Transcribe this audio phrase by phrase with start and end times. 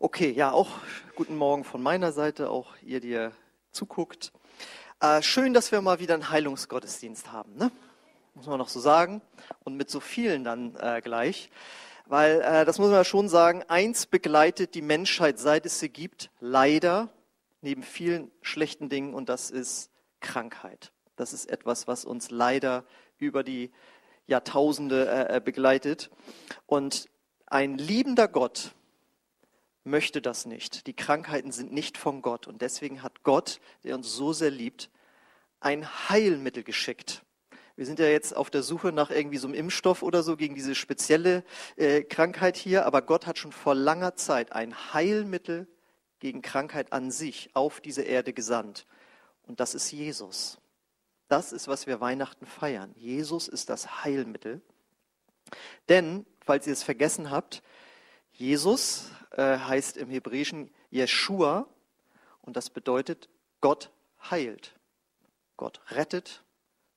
[0.00, 0.68] Okay, ja, auch
[1.16, 3.32] guten Morgen von meiner Seite, auch ihr, die ihr
[3.72, 4.30] zuguckt.
[5.00, 7.72] Äh, schön, dass wir mal wieder einen Heilungsgottesdienst haben, ne?
[8.34, 9.22] muss man noch so sagen.
[9.64, 11.50] Und mit so vielen dann äh, gleich.
[12.06, 15.88] Weil, äh, das muss man ja schon sagen, eins begleitet die Menschheit, seit es sie
[15.88, 17.08] gibt, leider,
[17.60, 19.90] neben vielen schlechten Dingen, und das ist
[20.20, 20.92] Krankheit.
[21.16, 22.84] Das ist etwas, was uns leider
[23.18, 23.72] über die
[24.28, 26.08] Jahrtausende äh, äh begleitet.
[26.66, 27.08] Und
[27.46, 28.76] ein liebender Gott,
[29.84, 30.86] möchte das nicht.
[30.86, 32.46] Die Krankheiten sind nicht von Gott.
[32.46, 34.90] Und deswegen hat Gott, der uns so sehr liebt,
[35.60, 37.22] ein Heilmittel geschickt.
[37.76, 40.54] Wir sind ja jetzt auf der Suche nach irgendwie so einem Impfstoff oder so gegen
[40.54, 41.44] diese spezielle
[41.76, 42.86] äh, Krankheit hier.
[42.86, 45.68] Aber Gott hat schon vor langer Zeit ein Heilmittel
[46.18, 48.86] gegen Krankheit an sich auf diese Erde gesandt.
[49.42, 50.58] Und das ist Jesus.
[51.28, 52.92] Das ist, was wir Weihnachten feiern.
[52.96, 54.60] Jesus ist das Heilmittel.
[55.88, 57.62] Denn, falls ihr es vergessen habt,
[58.32, 61.66] Jesus äh, heißt im Hebräischen Jeshua
[62.42, 63.28] und das bedeutet
[63.60, 63.90] Gott
[64.30, 64.74] heilt.
[65.56, 66.44] Gott rettet,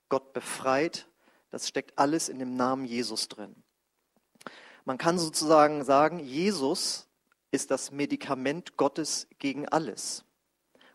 [0.09, 1.07] Gott befreit.
[1.49, 3.55] Das steckt alles in dem Namen Jesus drin.
[4.85, 7.07] Man kann sozusagen sagen, Jesus
[7.51, 10.23] ist das Medikament Gottes gegen alles.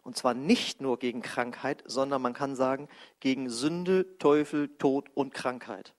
[0.02, 2.88] Und zwar nicht nur gegen Krankheit, sondern man kann sagen,
[3.20, 5.94] gegen Sünde, Teufel, Tod und Krankheit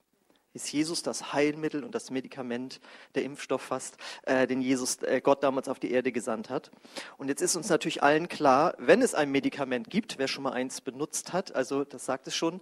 [0.54, 2.80] ist Jesus das Heilmittel und das Medikament,
[3.14, 6.70] der Impfstoff fast, äh, den Jesus, äh, Gott damals auf die Erde gesandt hat.
[7.16, 10.52] Und jetzt ist uns natürlich allen klar, wenn es ein Medikament gibt, wer schon mal
[10.52, 12.60] eins benutzt hat, also das sagt es schon,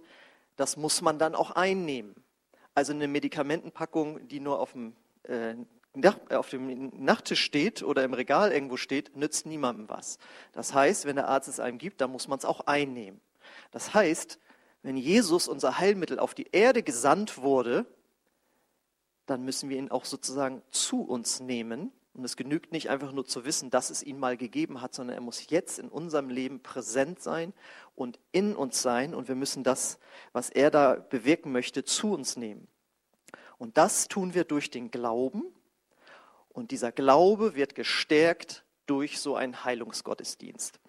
[0.57, 2.15] das muss man dann auch einnehmen.
[2.73, 5.55] Also eine Medikamentenpackung, die nur auf dem, äh,
[6.29, 10.19] auf dem Nachttisch steht oder im Regal irgendwo steht, nützt niemandem was.
[10.51, 13.19] Das heißt, wenn der Arzt es einem gibt, dann muss man es auch einnehmen.
[13.71, 14.39] Das heißt,
[14.87, 17.85] wenn Jesus, unser Heilmittel, auf die Erde gesandt wurde,
[19.25, 21.91] dann müssen wir ihn auch sozusagen zu uns nehmen.
[22.13, 25.17] Und es genügt nicht einfach nur zu wissen, dass es ihn mal gegeben hat, sondern
[25.17, 27.51] er muss jetzt in unserem Leben präsent sein
[27.95, 29.13] und in uns sein.
[29.13, 29.99] Und wir müssen das,
[30.31, 32.69] was er da bewirken möchte, zu uns nehmen.
[33.57, 35.43] Und das tun wir durch den Glauben.
[36.47, 40.79] Und dieser Glaube wird gestärkt durch so einen Heilungsgottesdienst.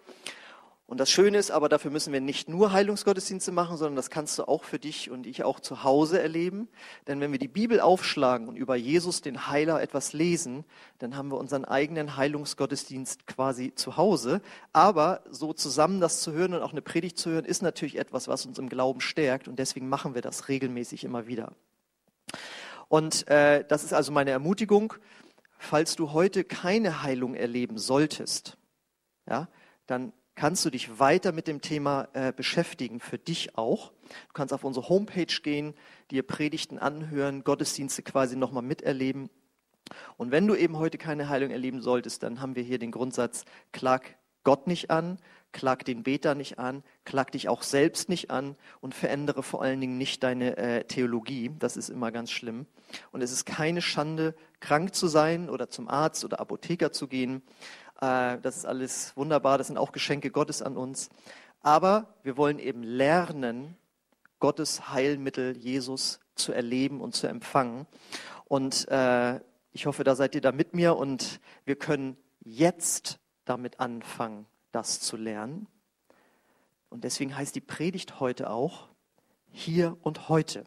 [0.89, 4.39] Und das Schöne ist aber, dafür müssen wir nicht nur Heilungsgottesdienste machen, sondern das kannst
[4.39, 6.67] du auch für dich und ich auch zu Hause erleben.
[7.05, 10.65] Denn wenn wir die Bibel aufschlagen und über Jesus, den Heiler, etwas lesen,
[10.97, 14.41] dann haben wir unseren eigenen Heilungsgottesdienst quasi zu Hause.
[14.73, 18.27] Aber so zusammen das zu hören und auch eine Predigt zu hören, ist natürlich etwas,
[18.27, 19.47] was uns im Glauben stärkt.
[19.47, 21.51] Und deswegen machen wir das regelmäßig immer wieder.
[22.87, 24.95] Und äh, das ist also meine Ermutigung.
[25.59, 28.57] Falls du heute keine Heilung erleben solltest,
[29.27, 29.49] ja,
[29.85, 33.91] dann kannst du dich weiter mit dem Thema äh, beschäftigen, für dich auch.
[34.07, 35.73] Du kannst auf unsere Homepage gehen,
[36.11, 39.29] dir Predigten anhören, Gottesdienste quasi nochmal miterleben.
[40.15, 43.43] Und wenn du eben heute keine Heilung erleben solltest, dann haben wir hier den Grundsatz,
[43.73, 44.01] klag
[44.45, 45.19] Gott nicht an,
[45.51, 49.81] klag den Beter nicht an, klag dich auch selbst nicht an und verändere vor allen
[49.81, 51.51] Dingen nicht deine äh, Theologie.
[51.59, 52.65] Das ist immer ganz schlimm.
[53.11, 57.41] Und es ist keine Schande, krank zu sein oder zum Arzt oder Apotheker zu gehen.
[58.01, 61.09] Äh, das ist alles wunderbar, das sind auch Geschenke Gottes an uns.
[61.61, 63.75] Aber wir wollen eben lernen,
[64.39, 67.85] Gottes Heilmittel Jesus zu erleben und zu empfangen.
[68.45, 73.79] Und äh, ich hoffe, da seid ihr da mit mir und wir können jetzt damit
[73.79, 75.67] anfangen, das zu lernen.
[76.89, 78.87] Und deswegen heißt die Predigt heute auch
[79.51, 80.63] hier und heute.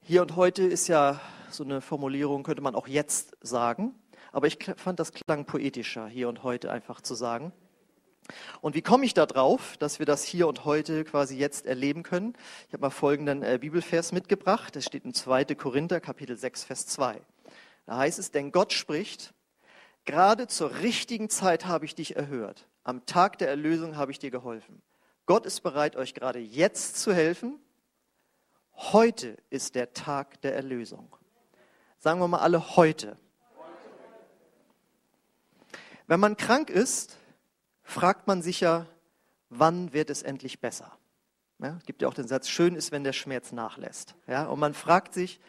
[0.00, 1.20] Hier und heute ist ja
[1.50, 3.94] so eine Formulierung, könnte man auch jetzt sagen.
[4.36, 7.54] Aber ich fand, das klang poetischer, hier und heute einfach zu sagen.
[8.60, 12.02] Und wie komme ich da drauf, dass wir das hier und heute quasi jetzt erleben
[12.02, 12.34] können?
[12.66, 14.76] Ich habe mal folgenden äh, Bibelvers mitgebracht.
[14.76, 15.46] Das steht in 2.
[15.54, 17.18] Korinther, Kapitel 6, Vers 2.
[17.86, 19.32] Da heißt es, denn Gott spricht,
[20.04, 22.68] gerade zur richtigen Zeit habe ich dich erhört.
[22.84, 24.82] Am Tag der Erlösung habe ich dir geholfen.
[25.24, 27.58] Gott ist bereit, euch gerade jetzt zu helfen.
[28.74, 31.16] Heute ist der Tag der Erlösung.
[31.96, 33.16] Sagen wir mal alle heute.
[36.06, 37.16] Wenn man krank ist,
[37.82, 38.86] fragt man sich ja,
[39.48, 40.96] wann wird es endlich besser?
[41.58, 44.14] Ja, es gibt ja auch den Satz, schön ist, wenn der Schmerz nachlässt.
[44.26, 45.40] Ja, und man fragt sich,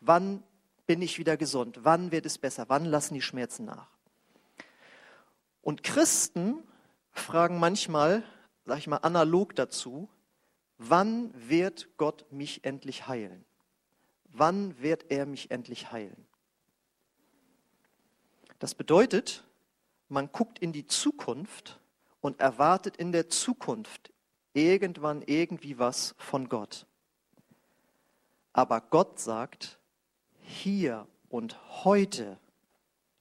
[0.00, 0.42] wann
[0.86, 1.80] bin ich wieder gesund?
[1.82, 2.66] Wann wird es besser?
[2.68, 3.90] Wann lassen die Schmerzen nach?
[5.62, 6.62] Und Christen
[7.10, 8.22] fragen manchmal,
[8.64, 10.08] sage ich mal analog dazu,
[10.78, 13.44] wann wird Gott mich endlich heilen?
[14.24, 16.26] Wann wird er mich endlich heilen?
[18.58, 19.45] Das bedeutet,
[20.08, 21.80] man guckt in die Zukunft
[22.20, 24.12] und erwartet in der Zukunft
[24.52, 26.86] irgendwann irgendwie was von Gott.
[28.52, 29.78] Aber Gott sagt,
[30.40, 32.38] hier und heute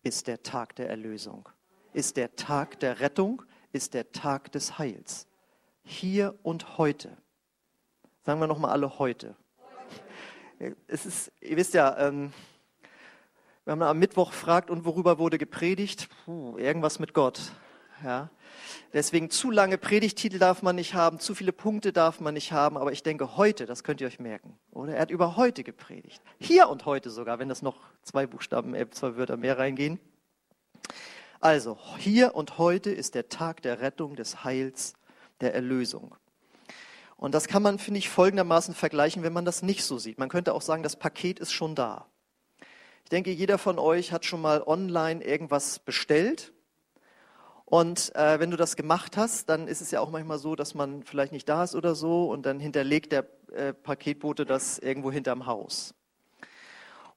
[0.04, 1.50] ist der Tag der Erlösung,
[1.94, 3.42] ist der Tag der Rettung,
[3.74, 5.28] ist der Tag des Heils.
[5.84, 7.18] Hier und heute.
[8.24, 9.36] Sagen wir nochmal alle heute.
[10.88, 12.32] Es ist, ihr wisst ja, ähm,
[13.66, 16.08] wenn man am Mittwoch fragt, und worüber wurde gepredigt?
[16.24, 17.52] Puh, irgendwas mit Gott.
[18.04, 18.30] Ja.
[18.94, 22.78] Deswegen zu lange Predigtitel darf man nicht haben, zu viele Punkte darf man nicht haben,
[22.78, 24.58] aber ich denke heute, das könnt ihr euch merken.
[24.72, 26.22] Oder er hat über heute gepredigt.
[26.40, 30.00] Hier und heute sogar, wenn das noch zwei Buchstaben, äh, zwei Wörter mehr reingehen.
[31.40, 34.94] Also, hier und heute ist der Tag der Rettung, des Heils,
[35.42, 36.16] der Erlösung.
[37.18, 40.18] Und das kann man, finde ich, folgendermaßen vergleichen, wenn man das nicht so sieht.
[40.18, 42.08] Man könnte auch sagen, das Paket ist schon da.
[43.06, 46.54] Ich denke, jeder von euch hat schon mal online irgendwas bestellt
[47.66, 50.74] und äh, wenn du das gemacht hast, dann ist es ja auch manchmal so, dass
[50.74, 55.12] man vielleicht nicht da ist oder so und dann hinterlegt der äh, Paketbote das irgendwo
[55.12, 55.94] hinterm Haus.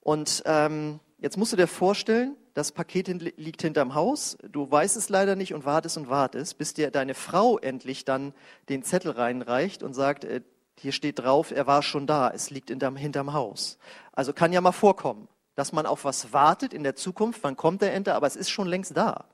[0.02, 3.08] Und ähm, jetzt musst du dir vorstellen, das Paket
[3.38, 7.14] liegt hinterm Haus, du weißt es leider nicht und wartest und wartest, bis dir deine
[7.14, 8.34] Frau endlich dann
[8.68, 10.42] den Zettel reinreicht und sagt, äh,
[10.78, 13.78] hier steht drauf, er war schon da, es liegt hinterm, hinterm Haus.
[14.12, 17.82] Also kann ja mal vorkommen, dass man auf was wartet in der Zukunft, wann kommt
[17.82, 19.24] der Ente, aber es ist schon längst da.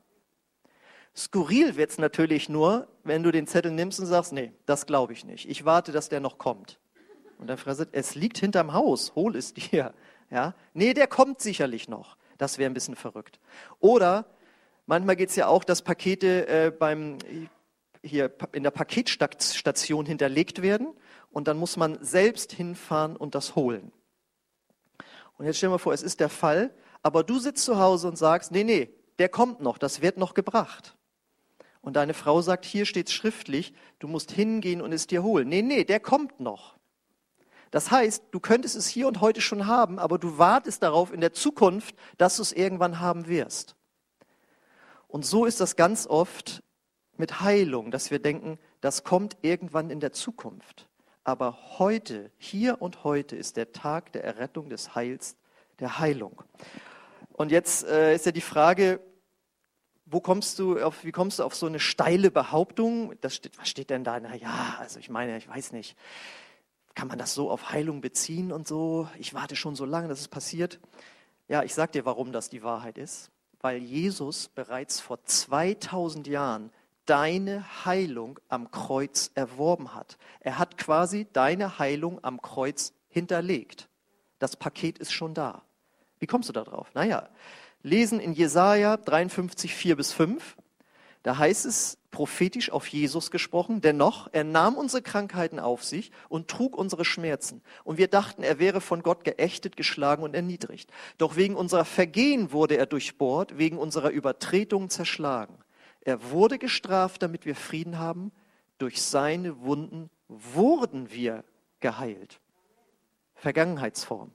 [1.15, 5.12] Skurril wird es natürlich nur, wenn du den Zettel nimmst und sagst, nee, das glaube
[5.12, 5.47] ich nicht.
[5.47, 6.81] Ich warte, dass der noch kommt.
[7.37, 9.93] Und Frau sagt, es liegt hinterm Haus, hol es dir.
[10.31, 10.55] Ja?
[10.73, 12.17] Nee, der kommt sicherlich noch.
[12.38, 13.38] Das wäre ein bisschen verrückt.
[13.79, 14.25] Oder
[14.87, 17.19] manchmal geht es ja auch, dass Pakete äh, beim,
[18.03, 20.87] hier in der Paketstation hinterlegt werden
[21.31, 23.93] und dann muss man selbst hinfahren und das holen.
[25.37, 28.09] Und jetzt stell dir mal vor, es ist der Fall, aber du sitzt zu Hause
[28.09, 30.97] und sagst, nee, nee, der kommt noch, das wird noch gebracht
[31.85, 35.49] und deine Frau sagt, hier steht schriftlich, du musst hingehen und es dir holen.
[35.49, 36.77] Nee, nee, der kommt noch.
[37.71, 41.21] Das heißt, du könntest es hier und heute schon haben, aber du wartest darauf in
[41.21, 43.77] der Zukunft, dass du es irgendwann haben wirst.
[45.09, 46.63] Und so ist das ganz oft
[47.17, 50.89] mit Heilung, dass wir denken, das kommt irgendwann in der Zukunft.
[51.25, 55.37] Aber heute, hier und heute ist der Tag der Errettung, des Heils,
[55.81, 56.43] der Heilung.
[57.32, 59.00] Und jetzt äh, ist ja die Frage,
[60.05, 63.15] wo kommst du auf, wie kommst du auf so eine steile Behauptung?
[63.23, 64.21] Das steht, was steht denn da?
[64.21, 65.97] Na ja, also ich meine, ich weiß nicht.
[66.94, 69.09] Kann man das so auf Heilung beziehen und so?
[69.19, 70.79] Ich warte schon so lange, dass es passiert.
[71.49, 73.31] Ja, ich sag dir, warum das die Wahrheit ist.
[73.61, 76.70] Weil Jesus bereits vor 2000 Jahren
[77.06, 80.19] deine Heilung am Kreuz erworben hat.
[80.41, 83.89] Er hat quasi deine Heilung am Kreuz hinterlegt.
[84.39, 85.62] Das Paket ist schon da.
[86.19, 86.89] Wie kommst du da drauf?
[86.95, 87.29] Naja,
[87.83, 90.56] lesen in Jesaja 53, 4 bis 5.
[91.23, 96.49] Da heißt es prophetisch auf Jesus gesprochen, dennoch, er nahm unsere Krankheiten auf sich und
[96.49, 97.62] trug unsere Schmerzen.
[97.83, 100.91] Und wir dachten, er wäre von Gott geächtet, geschlagen und erniedrigt.
[101.19, 105.64] Doch wegen unserer Vergehen wurde er durchbohrt, wegen unserer Übertretungen zerschlagen.
[106.05, 108.31] Er wurde gestraft, damit wir Frieden haben.
[108.79, 111.45] Durch seine Wunden wurden wir
[111.81, 112.41] geheilt.
[113.35, 114.33] Vergangenheitsform.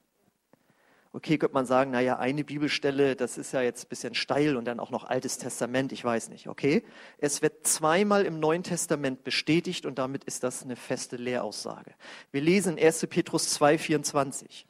[1.11, 4.65] Okay, könnte man sagen, naja, eine Bibelstelle, das ist ja jetzt ein bisschen steil und
[4.65, 6.47] dann auch noch Altes Testament, ich weiß nicht.
[6.47, 6.83] Okay,
[7.17, 11.95] es wird zweimal im Neuen Testament bestätigt und damit ist das eine feste Lehraussage.
[12.31, 13.07] Wir lesen 1.
[13.07, 14.67] Petrus 2, 24.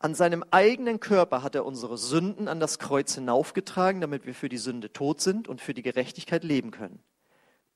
[0.00, 4.48] An seinem eigenen Körper hat er unsere Sünden an das Kreuz hinaufgetragen, damit wir für
[4.48, 7.02] die Sünde tot sind und für die Gerechtigkeit leben können.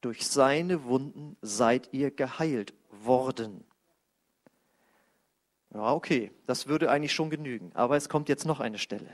[0.00, 3.64] Durch seine Wunden seid ihr geheilt worden.
[5.75, 7.73] Ja, okay, das würde eigentlich schon genügen.
[7.75, 9.11] Aber es kommt jetzt noch eine Stelle.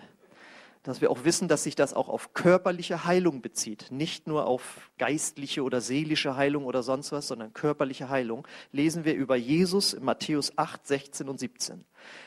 [0.89, 3.89] Dass wir auch wissen, dass sich das auch auf körperliche Heilung bezieht.
[3.91, 8.49] Nicht nur auf geistliche oder seelische Heilung oder sonst was, sondern körperliche Heilung.
[8.73, 11.85] Lesen wir über Jesus in Matthäus 8, 16 und 17.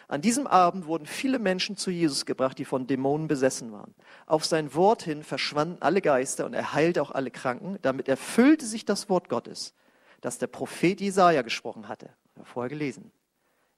[0.08, 3.96] An diesem Abend wurden viele Menschen zu Jesus gebracht, die von Dämonen besessen waren.
[4.28, 7.80] Auf sein Wort hin verschwanden alle Geister und er heilte auch alle Kranken.
[7.82, 9.74] Damit erfüllte sich das Wort Gottes,
[10.22, 12.12] das der Prophet Jesaja gesprochen hatte.
[12.44, 13.12] Vorher gelesen.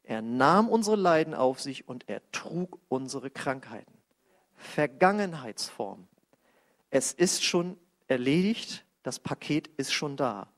[0.03, 4.02] Er nahm unsere Leiden auf sich und er trug unsere Krankheiten.
[4.63, 6.07] Vergangenheitsform.
[6.89, 7.77] Es ist schon
[8.07, 10.51] erledigt, das Paket ist schon da.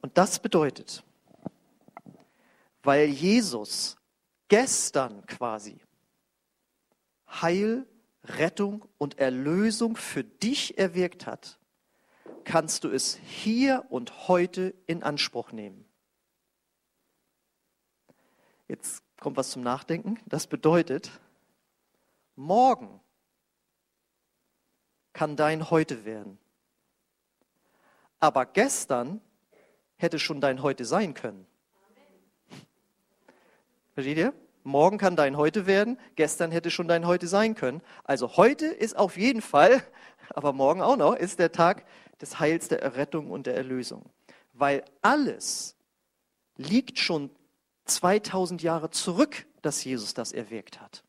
[0.00, 1.04] Und das bedeutet,
[2.82, 3.96] weil Jesus
[4.48, 5.80] gestern quasi
[7.28, 7.86] Heil,
[8.24, 11.58] Rettung und Erlösung für dich erwirkt hat,
[12.44, 15.84] kannst du es hier und heute in Anspruch nehmen.
[18.68, 20.18] Jetzt kommt was zum Nachdenken.
[20.26, 21.10] Das bedeutet,
[22.40, 23.00] morgen
[25.12, 26.38] kann dein Heute werden.
[28.18, 29.20] Aber gestern
[29.96, 31.46] hätte schon dein Heute sein können.
[33.94, 34.32] Versteht ihr?
[34.62, 37.82] Morgen kann dein Heute werden, gestern hätte schon dein Heute sein können.
[38.04, 39.82] Also heute ist auf jeden Fall,
[40.30, 41.84] aber morgen auch noch, ist der Tag
[42.20, 44.04] des Heils, der Errettung und der Erlösung.
[44.52, 45.76] Weil alles
[46.56, 47.30] liegt schon
[47.86, 51.04] 2000 Jahre zurück, dass Jesus das erwirkt hat.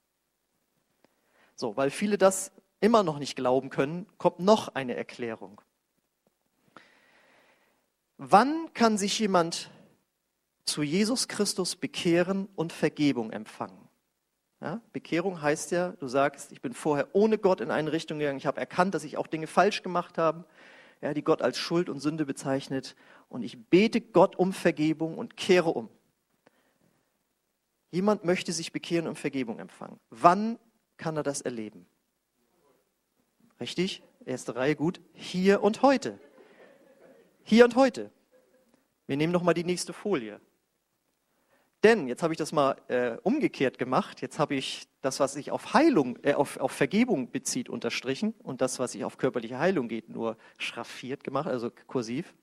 [1.62, 5.62] So, weil viele das immer noch nicht glauben können, kommt noch eine Erklärung.
[8.18, 9.70] Wann kann sich jemand
[10.66, 13.78] zu Jesus Christus bekehren und Vergebung empfangen?
[14.60, 18.40] Ja, Bekehrung heißt ja, du sagst, ich bin vorher ohne Gott in eine Richtung gegangen,
[18.40, 20.46] ich habe erkannt, dass ich auch Dinge falsch gemacht habe,
[21.00, 22.96] ja, die Gott als Schuld und Sünde bezeichnet,
[23.30, 25.90] und ich bete Gott um Vergebung und kehre um.
[27.92, 30.00] Jemand möchte sich bekehren und Vergebung empfangen.
[30.10, 30.58] Wann
[31.02, 31.86] kann er das erleben?
[33.60, 34.04] Richtig?
[34.26, 35.02] Erste Reihe gut.
[35.14, 36.20] Hier und heute.
[37.44, 38.12] Hier und heute.
[39.08, 40.40] Wir nehmen noch mal die nächste Folie.
[41.84, 44.22] Denn jetzt habe ich das mal äh, umgekehrt gemacht.
[44.22, 48.62] Jetzt habe ich das, was sich auf Heilung, äh, auf, auf Vergebung bezieht, unterstrichen und
[48.62, 52.36] das, was sich auf körperliche Heilung geht, nur schraffiert gemacht, also kursiv.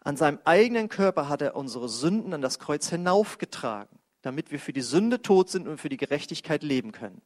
[0.00, 4.72] An seinem eigenen Körper hat er unsere Sünden an das Kreuz hinaufgetragen, damit wir für
[4.72, 7.20] die Sünde tot sind und für die Gerechtigkeit leben können.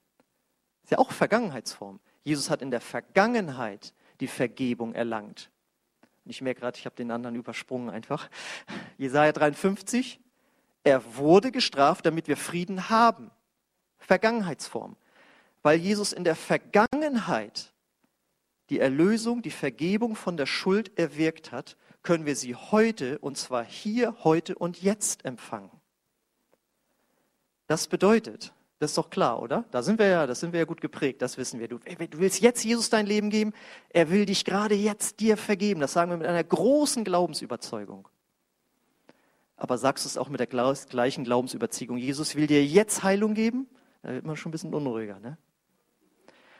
[0.82, 2.00] Ist ja auch Vergangenheitsform.
[2.24, 5.50] Jesus hat in der Vergangenheit die Vergebung erlangt.
[6.24, 8.28] Und ich merke gerade, ich habe den anderen übersprungen einfach.
[8.98, 10.18] Jesaja 53,
[10.82, 13.30] er wurde gestraft, damit wir Frieden haben.
[13.98, 14.96] Vergangenheitsform.
[15.62, 17.72] Weil Jesus in der Vergangenheit
[18.70, 23.64] die Erlösung, die Vergebung von der Schuld erwirkt hat, können wir sie heute, und zwar
[23.64, 25.70] hier, heute und jetzt empfangen.
[27.68, 29.64] Das bedeutet, das ist doch klar, oder?
[29.70, 31.68] Da sind wir ja, das sind wir ja gut geprägt, das wissen wir.
[31.68, 33.52] Du, du willst jetzt Jesus dein Leben geben,
[33.90, 35.80] er will dich gerade jetzt dir vergeben.
[35.80, 38.08] Das sagen wir mit einer großen Glaubensüberzeugung.
[39.56, 41.98] Aber sagst du es auch mit der gleichen Glaubensüberzeugung?
[41.98, 43.68] Jesus will dir jetzt Heilung geben?
[44.02, 45.36] Da wird man schon ein bisschen unruhiger, ne?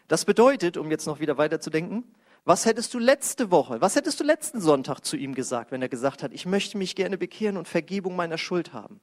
[0.08, 2.04] Das bedeutet, um jetzt noch wieder weiterzudenken,
[2.44, 5.88] was hättest du letzte Woche, was hättest du letzten Sonntag zu ihm gesagt, wenn er
[5.88, 9.00] gesagt hat, ich möchte mich gerne bekehren und Vergebung meiner Schuld haben?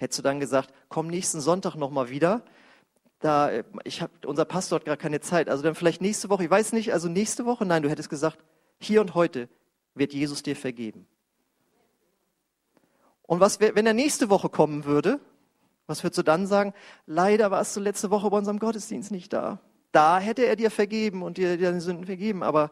[0.00, 2.42] Hättest du dann gesagt, komm nächsten Sonntag nochmal wieder?
[3.18, 3.50] Da,
[3.84, 5.50] ich hab, unser Pastor hat gerade keine Zeit.
[5.50, 7.66] Also dann vielleicht nächste Woche, ich weiß nicht, also nächste Woche?
[7.66, 8.38] Nein, du hättest gesagt,
[8.78, 9.50] hier und heute
[9.94, 11.06] wird Jesus dir vergeben.
[13.24, 15.20] Und was, wenn er nächste Woche kommen würde,
[15.86, 16.72] was würdest du dann sagen?
[17.04, 19.60] Leider warst du letzte Woche bei unserem Gottesdienst nicht da.
[19.92, 22.42] Da hätte er dir vergeben und dir deine Sünden vergeben.
[22.42, 22.70] Aber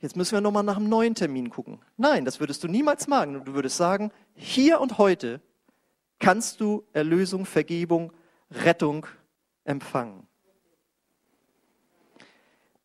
[0.00, 1.82] jetzt müssen wir nochmal nach einem neuen Termin gucken.
[1.98, 3.44] Nein, das würdest du niemals machen.
[3.44, 5.42] Du würdest sagen, hier und heute
[6.24, 8.10] kannst du Erlösung, Vergebung,
[8.50, 9.06] Rettung
[9.64, 10.26] empfangen.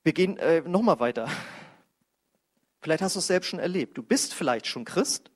[0.03, 1.29] Wir gehen äh, nochmal weiter.
[2.81, 3.97] Vielleicht hast du es selbst schon erlebt.
[3.97, 5.31] Du bist vielleicht schon Christ.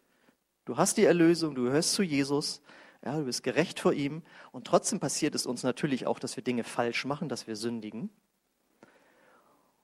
[0.65, 2.61] Du hast die Erlösung, du gehörst zu Jesus.
[3.05, 4.21] Ja, du bist gerecht vor ihm.
[4.51, 8.09] Und trotzdem passiert es uns natürlich auch, dass wir Dinge falsch machen, dass wir sündigen.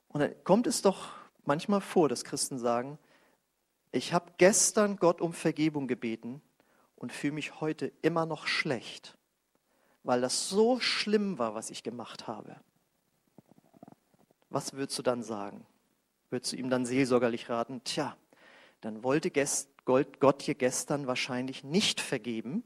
[0.09, 1.07] Und dann kommt es doch
[1.45, 2.99] manchmal vor, dass Christen sagen,
[3.93, 6.41] ich habe gestern Gott um Vergebung gebeten
[6.99, 9.17] und fühle mich heute immer noch schlecht,
[10.03, 12.57] weil das so schlimm war, was ich gemacht habe.
[14.49, 15.65] Was würdest du dann sagen?
[16.29, 18.15] Würdest du ihm dann seelsorgerlich raten, tja,
[18.81, 19.31] dann wollte
[19.85, 22.63] Gott dir gestern wahrscheinlich nicht vergeben,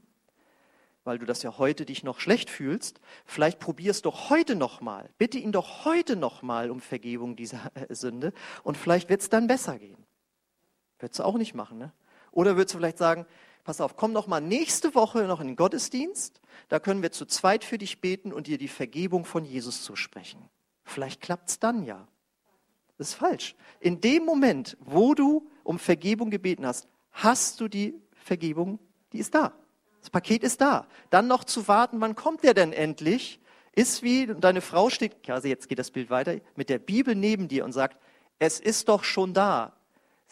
[1.04, 5.10] weil du das ja heute dich noch schlecht fühlst, vielleicht probier es doch heute nochmal.
[5.18, 8.32] Bitte ihn doch heute nochmal um Vergebung dieser äh, Sünde
[8.64, 10.04] und vielleicht wird es dann besser gehen.
[10.98, 11.92] Würdest du auch nicht machen, ne?
[12.32, 13.26] Oder würdest du vielleicht sagen,
[13.64, 17.26] pass auf, komm noch mal nächste Woche noch in den Gottesdienst, da können wir zu
[17.26, 20.48] zweit für dich beten und dir die Vergebung von Jesus zusprechen.
[20.84, 22.06] Vielleicht klappt es dann ja.
[22.98, 23.56] Das ist falsch.
[23.80, 28.78] In dem Moment, wo du um Vergebung gebeten hast, hast du die Vergebung,
[29.12, 29.52] die ist da.
[30.00, 30.86] Das Paket ist da.
[31.10, 33.40] Dann noch zu warten, wann kommt der denn endlich,
[33.72, 37.48] ist wie deine Frau steht, also jetzt geht das Bild weiter, mit der Bibel neben
[37.48, 37.98] dir und sagt,
[38.38, 39.72] es ist doch schon da.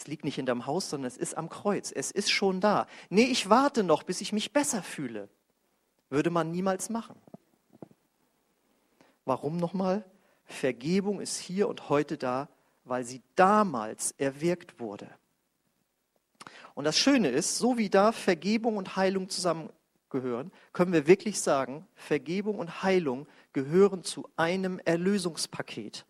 [0.02, 1.92] Es liegt nicht in deinem Haus, sondern es ist am Kreuz.
[1.94, 2.88] Es ist schon da.
[3.08, 5.28] Nee, ich warte noch, bis ich mich besser fühle.
[6.10, 7.14] Würde man niemals machen.
[9.24, 10.04] Warum nochmal?
[10.44, 12.48] Vergebung ist hier und heute da,
[12.82, 15.08] weil sie damals erwirkt wurde.
[16.74, 21.86] Und das Schöne ist, so wie da Vergebung und Heilung zusammengehören, können wir wirklich sagen,
[21.94, 26.04] Vergebung und Heilung gehören zu einem Erlösungspaket.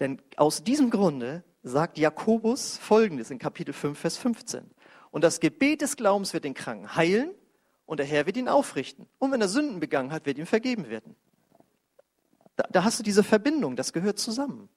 [0.00, 4.70] Denn aus diesem Grunde sagt Jakobus Folgendes in Kapitel 5, Vers 15.
[5.10, 7.32] Und das Gebet des Glaubens wird den Kranken heilen
[7.86, 9.06] und der Herr wird ihn aufrichten.
[9.18, 11.16] Und wenn er Sünden begangen hat, wird ihm vergeben werden.
[12.56, 14.68] Da, da hast du diese Verbindung, das gehört zusammen.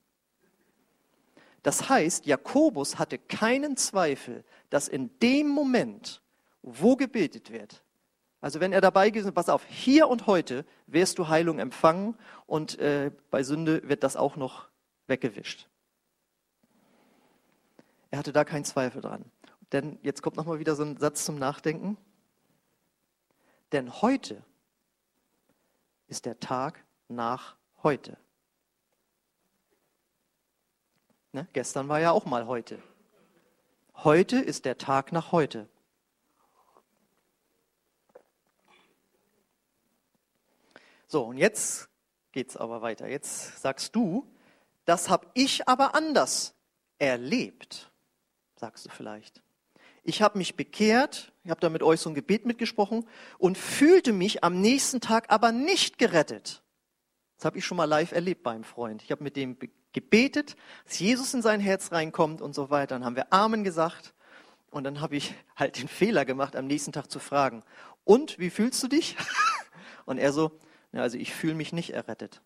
[1.61, 6.21] Das heißt, Jakobus hatte keinen Zweifel, dass in dem Moment,
[6.61, 7.83] wo gebetet wird,
[8.41, 12.17] Also wenn er dabei gewesen ist, pass auf, hier und heute wirst du Heilung empfangen
[12.45, 14.67] und äh, bei Sünde wird das auch noch
[15.07, 15.69] weggewischt.
[18.13, 19.25] Er hatte da keinen Zweifel dran.
[19.72, 21.98] Denn jetzt kommt nochmal wieder so ein Satz zum Nachdenken.
[23.72, 24.43] Denn heute
[26.05, 28.15] ist der Tag nach heute.
[31.32, 31.48] Ne?
[31.53, 32.77] Gestern war ja auch mal heute.
[33.96, 35.67] Heute ist der Tag nach heute.
[41.08, 41.89] So, und jetzt
[42.32, 43.08] geht es aber weiter.
[43.08, 44.32] Jetzt sagst du,
[44.86, 46.53] das habe ich aber anders
[47.00, 47.89] erlebt,
[48.63, 49.43] sagst du vielleicht.
[50.03, 53.05] Ich habe mich bekehrt, ich habe da mit euch so ein Gebet mitgesprochen
[53.38, 56.63] und fühlte mich am nächsten Tag aber nicht gerettet.
[57.36, 59.03] Das habe ich schon mal live erlebt beim Freund.
[59.03, 59.58] Ich habe mit dem
[59.91, 60.55] gebetet,
[60.86, 62.96] dass Jesus in sein Herz reinkommt und so weiter.
[62.96, 64.13] Dann haben wir Amen gesagt
[64.72, 67.63] und dann habe ich halt den Fehler gemacht, am nächsten Tag zu fragen,
[68.05, 69.17] und wie fühlst du dich?
[70.05, 70.60] Und er so,
[70.91, 72.41] ja, also ich fühle mich nicht errettet.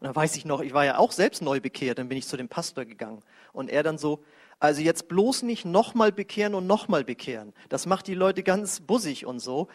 [0.00, 2.26] Und dann weiß ich noch, ich war ja auch selbst neu bekehrt, dann bin ich
[2.26, 3.22] zu dem Pastor gegangen.
[3.52, 4.22] Und er dann so,
[4.60, 7.52] also jetzt bloß nicht nochmal bekehren und nochmal bekehren.
[7.68, 9.68] Das macht die Leute ganz bussig und so.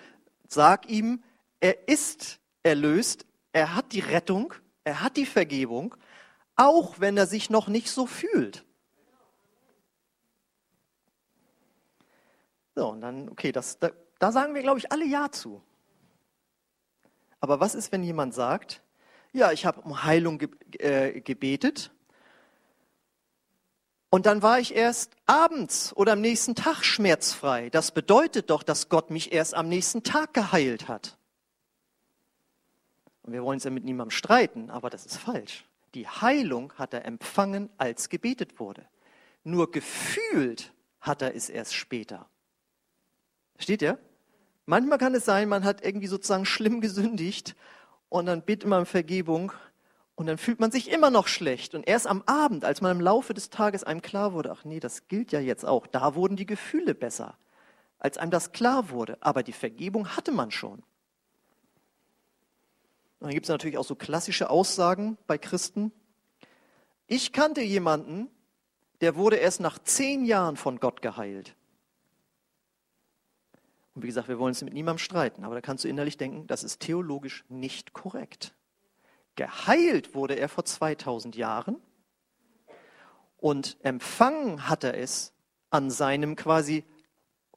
[0.48, 1.24] Sag ihm,
[1.60, 4.54] er ist erlöst, er hat die Rettung,
[4.86, 5.96] er hat die Vergebung,
[6.56, 8.66] auch wenn er sich noch nicht so fühlt.
[12.76, 15.62] So, und dann, okay, das, da, da sagen wir, glaube ich, alle Ja zu.
[17.40, 18.82] Aber was ist, wenn jemand sagt,
[19.34, 20.50] ja, ich habe um Heilung ge
[20.80, 21.92] äh, gebetet
[24.14, 27.72] und dann war ich erst abends oder am nächsten Tag schmerzfrei.
[27.72, 31.18] Das bedeutet doch, dass Gott mich erst am nächsten Tag geheilt hat.
[33.24, 35.66] Und wir wollen uns ja mit niemandem streiten, aber das ist falsch.
[35.96, 38.86] Die Heilung hat er empfangen, als gebetet wurde.
[39.44, 42.30] Nur gefühlt hat er es erst später.
[43.58, 43.98] Steht ihr?
[44.68, 47.56] Manchmal kann es sein, man hat irgendwie sozusagen schlimm gesündigt
[48.14, 49.52] und dann bittet man um Vergebung
[50.14, 51.74] und dann fühlt man sich immer noch schlecht.
[51.74, 54.80] Und erst am Abend, als man im Laufe des Tages einem klar wurde, ach nee,
[54.80, 57.36] das gilt ja jetzt auch, da wurden die Gefühle besser,
[57.98, 59.18] als einem das klar wurde.
[59.22, 60.84] Aber die Vergebung hatte man schon.
[63.20, 65.92] Und dann gibt es natürlich auch so klassische Aussagen bei Christen.
[67.08, 68.30] Ich kannte jemanden,
[69.02, 71.56] der wurde erst nach zehn Jahren von Gott geheilt.
[73.96, 76.48] Und wie gesagt, wir wollen uns mit niemandem streiten, aber da kannst du innerlich denken,
[76.48, 78.56] das ist theologisch nicht korrekt.
[79.36, 81.78] Geheilt wurde er vor 2000 Jahren
[83.38, 85.34] und empfangen hat er es
[85.70, 86.84] an seinem quasi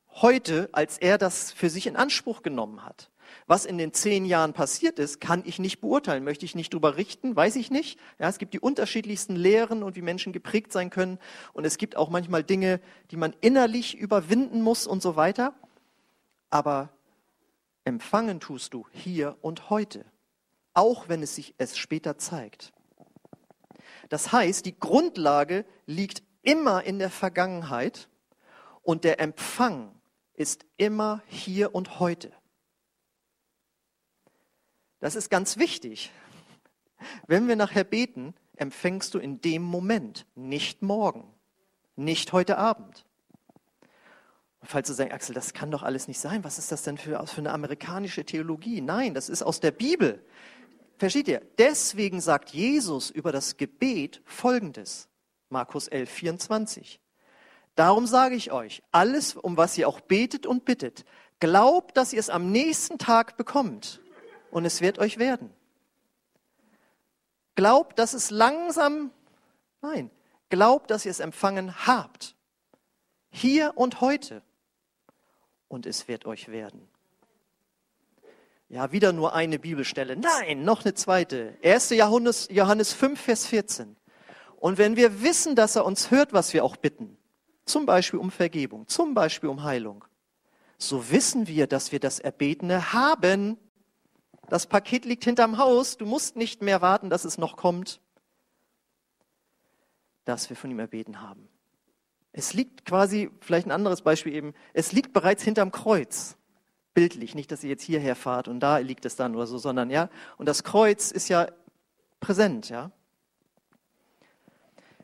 [0.09, 3.11] heute, als er das für sich in Anspruch genommen hat.
[3.47, 6.97] Was in den zehn Jahren passiert ist, kann ich nicht beurteilen, möchte ich nicht drüber
[6.97, 7.99] richten, weiß ich nicht.
[8.19, 11.19] Ja, es gibt die unterschiedlichsten Lehren und wie Menschen geprägt sein können.
[11.53, 15.55] Und es gibt auch manchmal Dinge, die man innerlich überwinden muss und so weiter.
[16.51, 16.91] Aber
[17.85, 20.05] empfangen tust du hier und heute,
[20.75, 22.73] auch wenn es sich es später zeigt.
[24.09, 28.09] Das heißt, die Grundlage liegt immer in der Vergangenheit
[28.83, 29.93] und der Empfang
[30.35, 32.33] ist immer hier und heute.
[35.01, 36.13] Das ist ganz wichtig.
[37.27, 41.33] Wenn wir nachher beten, empfängst du in dem Moment, nicht morgen,
[41.95, 43.06] nicht heute Abend.
[44.61, 46.99] Und falls du sagst, Axel, das kann doch alles nicht sein, was ist das denn
[46.99, 48.81] für, für eine amerikanische Theologie?
[48.81, 50.25] Nein, das ist aus der Bibel.
[50.99, 51.43] Versteht ihr?
[51.59, 55.09] Deswegen sagt Jesus über das Gebet Folgendes.
[55.51, 57.01] Markus 11, 24.
[57.75, 61.05] Darum sage ich euch, alles, um was ihr auch betet und bittet,
[61.41, 64.01] glaubt, dass ihr es am nächsten Tag bekommt
[64.51, 65.53] und es wird euch werden.
[67.55, 69.11] Glaubt, dass es langsam,
[69.83, 70.11] nein,
[70.49, 72.35] glaubt, dass ihr es empfangen habt.
[73.31, 74.43] Hier und heute.
[75.69, 76.89] Und es wird euch werden.
[78.69, 80.17] Ja, wieder nur eine Bibelstelle.
[80.17, 81.57] Nein, noch eine zweite.
[81.63, 81.91] 1.
[81.91, 83.97] Johannes, Johannes 5, Vers 14.
[84.57, 87.17] Und wenn wir wissen, dass er uns hört, was wir auch bitten,
[87.65, 90.05] zum Beispiel um Vergebung, zum Beispiel um Heilung,
[90.79, 93.57] so wissen wir, dass wir das Erbetene haben.
[94.49, 95.97] Das Paket liegt hinterm Haus.
[95.97, 98.01] Du musst nicht mehr warten, dass es noch kommt.
[100.25, 101.49] Dass wir von ihm erbeten haben.
[102.39, 106.37] Es liegt quasi, vielleicht ein anderes Beispiel eben, es liegt bereits hinterm Kreuz.
[106.93, 109.89] Bildlich, nicht, dass ihr jetzt hierher fahrt und da liegt es dann oder so, sondern
[109.89, 110.11] ja.
[110.37, 111.49] Und das Kreuz ist ja
[112.21, 112.91] präsent, ja.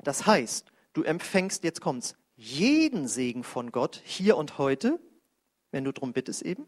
[0.05, 5.01] Das heißt, du empfängst, jetzt kommt's, jeden Segen von Gott hier und heute,
[5.71, 6.67] wenn du darum bittest eben.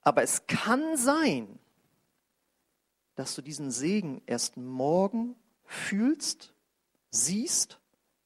[0.00, 1.58] Aber es kann sein,
[3.16, 5.36] dass du diesen Segen erst morgen
[5.66, 6.54] fühlst,
[7.10, 7.80] siehst,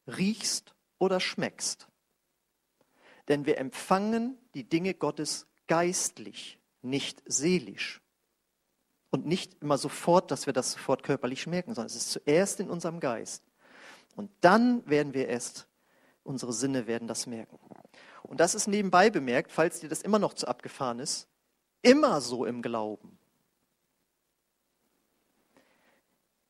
[0.06, 1.88] riechst oder schmeckst.
[3.28, 8.00] Denn wir empfangen die Dinge Gottes geistlich, nicht seelisch.
[9.10, 12.68] Und nicht immer sofort, dass wir das sofort körperlich merken, sondern es ist zuerst in
[12.68, 13.42] unserem Geist.
[14.14, 15.66] Und dann werden wir erst,
[16.22, 17.58] unsere Sinne werden das merken.
[18.22, 21.28] Und das ist nebenbei bemerkt, falls dir das immer noch zu abgefahren ist,
[21.82, 23.18] immer so im Glauben.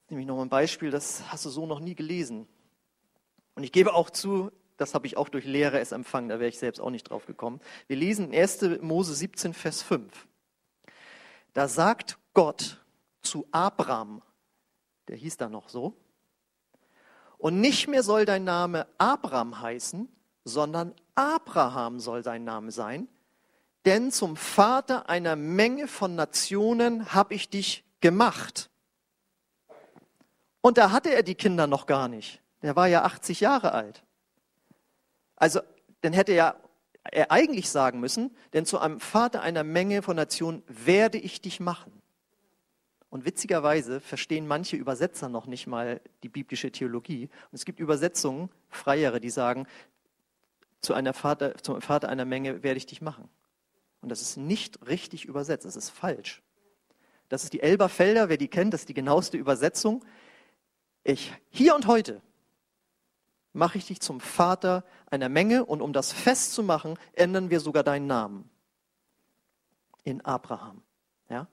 [0.08, 2.48] Nämlich noch ein Beispiel, das hast du so noch nie gelesen.
[3.56, 6.48] Und ich gebe auch zu, das habe ich auch durch Lehre es empfangen, da wäre
[6.48, 7.60] ich selbst auch nicht drauf gekommen.
[7.88, 8.82] Wir lesen in 1.
[8.82, 10.28] Mose 17, Vers 5.
[11.54, 12.84] Da sagt Gott
[13.22, 14.22] zu Abraham,
[15.08, 15.96] der hieß da noch so,
[17.38, 20.08] und nicht mehr soll dein Name Abraham heißen,
[20.44, 23.08] sondern Abraham soll dein Name sein,
[23.86, 28.68] denn zum Vater einer Menge von Nationen habe ich dich gemacht.
[30.60, 32.42] Und da hatte er die Kinder noch gar nicht.
[32.62, 34.02] Der war ja 80 Jahre alt.
[35.36, 35.60] Also,
[36.00, 36.56] dann hätte ja
[37.12, 41.60] er eigentlich sagen müssen, denn zu einem Vater einer Menge von Nationen werde ich dich
[41.60, 41.92] machen.
[43.08, 47.28] Und witzigerweise verstehen manche Übersetzer noch nicht mal die biblische Theologie.
[47.50, 49.66] Und es gibt Übersetzungen, freiere, die sagen,
[50.80, 53.28] zu einer Vater, zum Vater einer Menge werde ich dich machen.
[54.00, 56.42] Und das ist nicht richtig übersetzt, das ist falsch.
[57.28, 60.04] Das ist die Elberfelder, wer die kennt, das ist die genaueste Übersetzung.
[61.02, 62.20] Ich, hier und heute
[63.56, 68.06] mache ich dich zum Vater einer Menge und um das festzumachen, ändern wir sogar deinen
[68.06, 68.50] Namen
[70.04, 70.82] in Abraham.
[71.30, 71.48] Ja?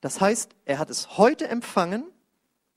[0.00, 2.04] Das heißt, er hat es heute empfangen,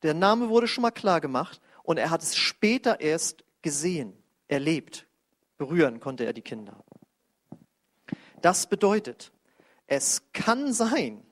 [0.03, 4.13] der Name wurde schon mal klar gemacht und er hat es später erst gesehen,
[4.47, 5.07] erlebt.
[5.57, 6.83] Berühren konnte er die Kinder.
[8.41, 9.31] Das bedeutet,
[9.87, 11.25] es kann sein,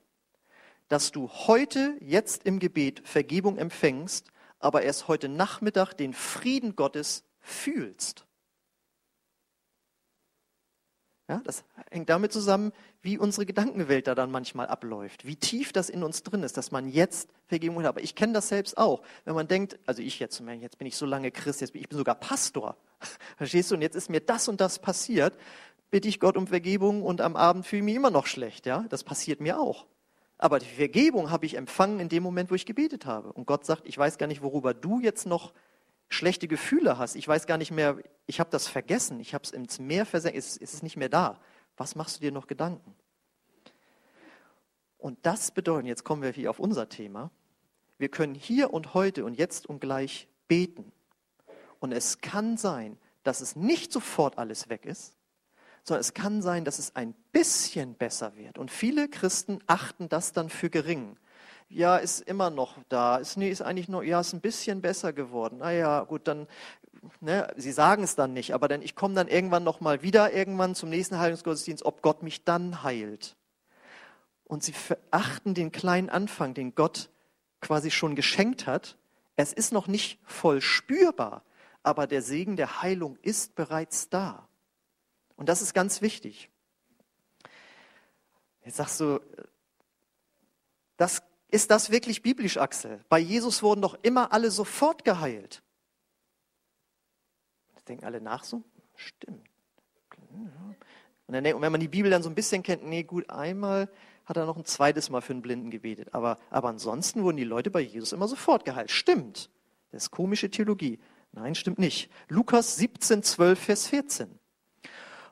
[0.88, 4.32] dass du heute, jetzt im Gebet Vergebung empfängst,
[4.64, 8.26] aber erst heute Nachmittag den Frieden Gottes fühlst.
[11.32, 15.90] Ja, das hängt damit zusammen, wie unsere Gedankenwelt da dann manchmal abläuft, wie tief das
[15.90, 17.88] in uns drin ist, dass man jetzt Vergebung hat.
[17.88, 20.98] Aber ich kenne das selbst auch, wenn man denkt, also ich jetzt, jetzt bin ich
[20.98, 22.76] so lange Christ, jetzt bin ich bin sogar Pastor,
[23.38, 23.76] verstehst du?
[23.76, 25.38] Und jetzt ist mir das und das passiert,
[25.90, 28.66] bitte ich Gott um Vergebung und am Abend fühle ich mich immer noch schlecht.
[28.66, 29.86] Ja, das passiert mir auch.
[30.42, 33.32] Aber die Vergebung habe ich empfangen in dem Moment, wo ich gebetet habe.
[33.32, 35.54] Und Gott sagt, ich weiß gar nicht, worüber du jetzt noch
[36.10, 37.16] schlechte Gefühle hast.
[37.16, 39.20] Ich weiß gar nicht mehr, ich habe das vergessen.
[39.20, 40.36] Ich habe es ins Meer versenkt.
[40.36, 41.40] Es, ist nicht mehr da.
[41.78, 42.96] Was machst du dir noch Gedanken?
[44.98, 47.30] Und das bedeutet, jetzt kommen wir hier auf unser Thema,
[48.00, 50.92] wir können hier und heute und jetzt und gleich beten.
[51.80, 55.16] Und es kann sein, dass es nicht sofort alles weg ist,
[55.84, 58.58] sondern es kann sein, dass es ein bisschen besser wird.
[58.58, 61.18] Und viele Christen achten das dann für gering.
[61.70, 63.18] Ja, ist immer noch da.
[63.18, 65.60] Ist, nee, ist eigentlich nur, ja, ist ein bisschen besser geworden.
[65.60, 66.48] Naja, gut, dann,
[67.22, 70.76] ne, sie sagen es dann nicht, aber dann, ich komme dann irgendwann nochmal wieder, irgendwann
[70.76, 73.38] zum nächsten Heilungsgottesdienst, ob Gott mich dann heilt.
[74.44, 77.10] Und sie verachten den kleinen Anfang, den Gott
[77.62, 78.98] quasi schon geschenkt hat.
[79.38, 81.44] Es ist noch nicht voll spürbar,
[81.84, 84.50] aber der Segen der Heilung ist bereits da.
[85.42, 86.52] Und das ist ganz wichtig.
[88.64, 89.20] Jetzt sagst du,
[90.98, 93.04] das, ist das wirklich biblisch, Axel?
[93.10, 95.64] Bei Jesus wurden doch immer alle sofort geheilt.
[97.74, 98.62] Das denken alle nach so?
[98.96, 99.50] Stimmt.
[101.26, 103.90] Und, wenn man die Bibel dann so ein bisschen kennt, nee, gut, einmal
[104.26, 106.14] hat er noch ein zweites Mal für einen Blinden gebetet.
[106.14, 108.92] Aber, aber ansonsten wurden die Leute bei Jesus immer sofort geheilt.
[108.92, 109.50] Stimmt.
[109.90, 111.00] Das ist komische Theologie.
[111.32, 112.12] Nein, stimmt nicht.
[112.28, 114.38] Lukas 17, 12, Vers 14.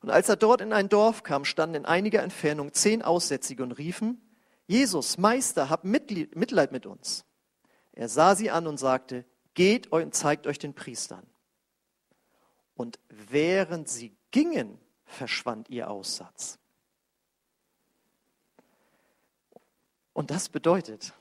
[0.02, 3.74] Und als er dort in ein Dorf kam, standen in einiger Entfernung zehn Aussätzige und
[3.74, 4.22] riefen,
[4.68, 7.26] Jesus, Meister, hab Mitleid mit uns.
[7.92, 11.26] Er sah sie an und sagte, geht und zeigt euch den Priestern.
[12.76, 16.60] Und während sie gingen, verschwand ihr Aussatz.
[20.14, 21.14] Und das bedeutet,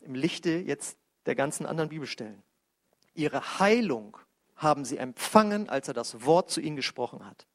[0.00, 2.42] im Lichte jetzt der ganzen anderen Bibelstellen,
[3.14, 4.16] ihre Heilung
[4.56, 7.46] haben sie empfangen, als er das Wort zu ihnen gesprochen hat.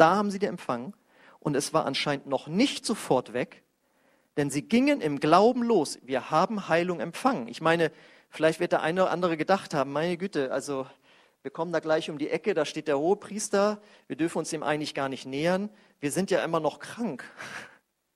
[0.00, 0.94] Da haben sie die empfangen
[1.40, 3.62] und es war anscheinend noch nicht sofort weg,
[4.38, 5.98] denn sie gingen im Glauben los.
[6.00, 7.48] Wir haben Heilung empfangen.
[7.48, 7.92] Ich meine,
[8.30, 10.86] vielleicht wird der eine oder andere gedacht haben, meine Güte, also
[11.42, 14.48] wir kommen da gleich um die Ecke, da steht der hohe Priester, wir dürfen uns
[14.48, 15.68] dem eigentlich gar nicht nähern,
[16.00, 17.22] wir sind ja immer noch krank.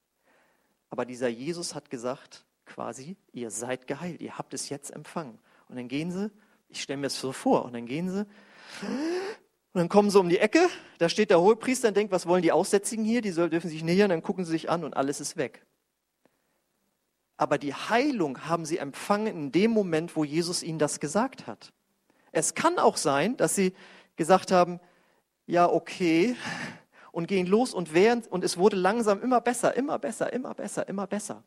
[0.89, 5.39] Aber dieser Jesus hat gesagt, quasi, ihr seid geheilt, ihr habt es jetzt empfangen.
[5.69, 6.31] Und dann gehen sie,
[6.71, 8.27] ich stelle mir das so vor, und dann gehen sie
[9.75, 12.43] und dann kommen sie um die Ecke, da steht der Hohepriester und denkt, was wollen
[12.43, 13.23] die Aussätzigen hier?
[13.23, 15.67] Die dürfen sich nähern, dann gucken sie sich an und alles ist weg.
[17.37, 21.73] Aber die Heilung haben sie empfangen in dem Moment, wo Jesus ihnen das gesagt hat.
[22.31, 23.75] Es kann auch sein, dass sie
[24.15, 24.79] gesagt haben,
[25.47, 26.37] ja, okay,
[27.11, 30.89] und gehen los und während, und es wurde langsam immer besser, immer besser, immer besser,
[30.89, 31.43] immer besser.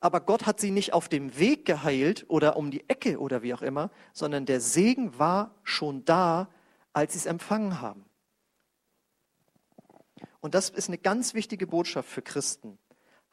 [0.00, 3.54] Aber Gott hat sie nicht auf dem Weg geheilt oder um die Ecke oder wie
[3.54, 6.48] auch immer, sondern der Segen war schon da,
[6.94, 8.06] als sie es empfangen haben.
[10.40, 12.78] Und das ist eine ganz wichtige Botschaft für Christen.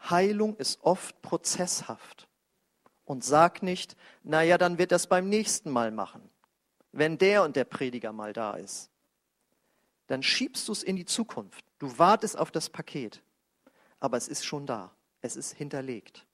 [0.09, 2.27] Heilung ist oft prozesshaft.
[3.05, 6.29] Und sag nicht, naja, dann wird das beim nächsten Mal machen,
[6.91, 8.89] wenn der und der Prediger mal da ist.
[10.07, 11.63] Dann schiebst du es in die Zukunft.
[11.79, 13.21] Du wartest auf das Paket.
[13.99, 14.91] Aber es ist schon da.
[15.21, 16.25] Es ist hinterlegt.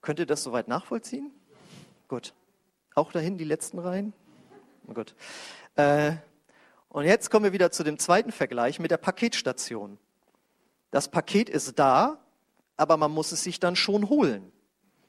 [0.00, 1.30] Könnt ihr das soweit nachvollziehen?
[2.08, 2.34] Gut.
[2.94, 4.12] Auch dahin die letzten Reihen?
[4.86, 5.14] Gut.
[5.76, 6.14] Äh,
[6.88, 9.98] und jetzt kommen wir wieder zu dem zweiten Vergleich mit der Paketstation.
[10.90, 12.22] Das Paket ist da,
[12.76, 14.52] aber man muss es sich dann schon holen.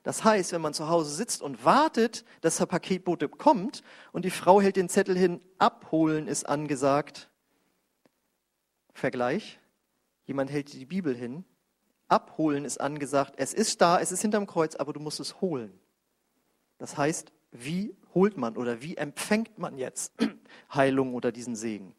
[0.03, 4.31] Das heißt, wenn man zu Hause sitzt und wartet, dass der Paketbote kommt und die
[4.31, 7.29] Frau hält den Zettel hin, abholen ist angesagt.
[8.93, 9.59] Vergleich.
[10.25, 11.45] Jemand hält die Bibel hin.
[12.09, 13.33] Abholen ist angesagt.
[13.38, 15.77] Es ist da, es ist hinterm Kreuz, aber du musst es holen.
[16.77, 20.13] Das heißt, wie holt man oder wie empfängt man jetzt
[20.74, 21.96] Heilung oder diesen Segen?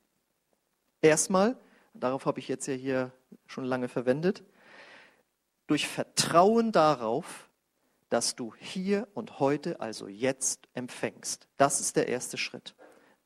[1.01, 1.57] Erstmal,
[1.95, 3.13] darauf habe ich jetzt ja hier
[3.47, 4.45] schon lange verwendet,
[5.67, 7.49] durch Vertrauen darauf,
[8.09, 11.49] dass du hier und heute, also jetzt, empfängst.
[11.57, 12.75] Das ist der erste Schritt.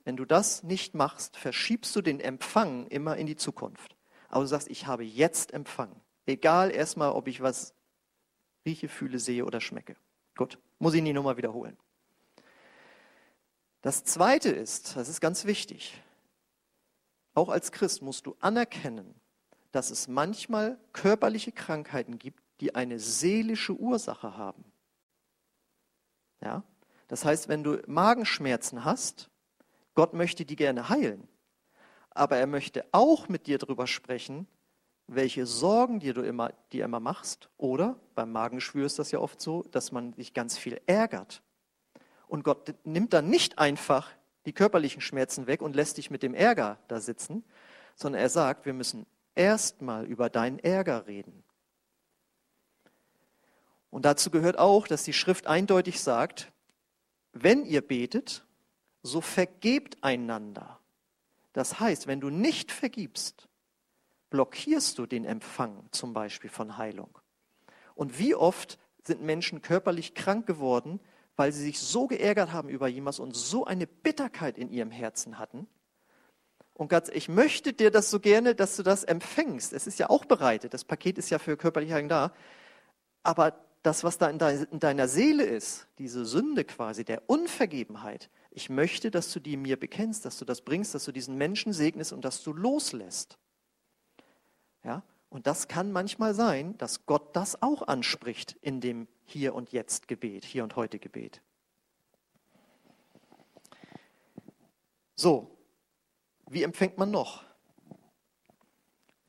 [0.05, 3.97] Wenn du das nicht machst, verschiebst du den Empfang immer in die Zukunft.
[4.29, 6.01] Aber du sagst, ich habe jetzt empfangen.
[6.27, 7.75] Egal erstmal, ob ich was
[8.65, 9.97] rieche, fühle, sehe oder schmecke.
[10.37, 11.77] Gut, muss ich nie nochmal wiederholen.
[13.83, 16.03] Das Zweite ist, das ist ganz wichtig,
[17.35, 19.15] auch als Christ musst du anerkennen,
[19.71, 24.65] dass es manchmal körperliche Krankheiten gibt, die eine seelische Ursache haben.
[26.41, 26.65] Ja?
[27.07, 29.31] Das heißt, wenn du Magenschmerzen hast,
[29.95, 31.29] Gott möchte die gerne heilen,
[32.11, 34.49] aber er möchte auch mit dir darüber sprechen,
[35.07, 37.49] welche Sorgen dir du immer, dir immer machst.
[37.57, 41.43] Oder beim Magenschwür ist das ja oft so, dass man sich ganz viel ärgert.
[42.29, 44.11] Und Gott nimmt dann nicht einfach
[44.47, 47.45] die körperlichen Schmerzen weg und lässt dich mit dem Ärger da sitzen,
[47.97, 51.43] sondern er sagt, wir müssen erstmal über deinen Ärger reden.
[53.91, 56.53] Und dazu gehört auch, dass die Schrift eindeutig sagt,
[57.33, 58.45] wenn ihr betet,
[59.03, 60.79] so vergebt einander.
[61.53, 63.49] Das heißt, wenn du nicht vergibst,
[64.31, 67.19] blockierst du den Empfang zum Beispiel von Heilung.
[67.95, 71.01] Und wie oft sind Menschen körperlich krank geworden,
[71.39, 75.39] weil sie sich so geärgert haben über jemals und so eine Bitterkeit in ihrem Herzen
[75.39, 75.69] hatten.
[76.75, 79.73] Und Gott, ich möchte dir das so gerne, dass du das empfängst.
[79.73, 80.75] Es ist ja auch bereitet.
[80.75, 82.33] Das Paket ist ja für körperliche Heilung da.
[83.23, 89.13] Aber das, was da in deiner Seele ist, diese Sünde quasi, der Unvergebenheit, ich möchte,
[89.13, 92.25] dass du die mir bekennst, dass du das bringst, dass du diesen Menschen segnest und
[92.25, 93.39] dass du loslässt.
[94.83, 95.05] Ja?
[95.31, 100.09] Und das kann manchmal sein, dass Gott das auch anspricht in dem hier und Jetzt
[100.09, 101.41] Gebet, hier und heute Gebet.
[105.15, 105.51] So,
[106.49, 107.45] wie empfängt man noch?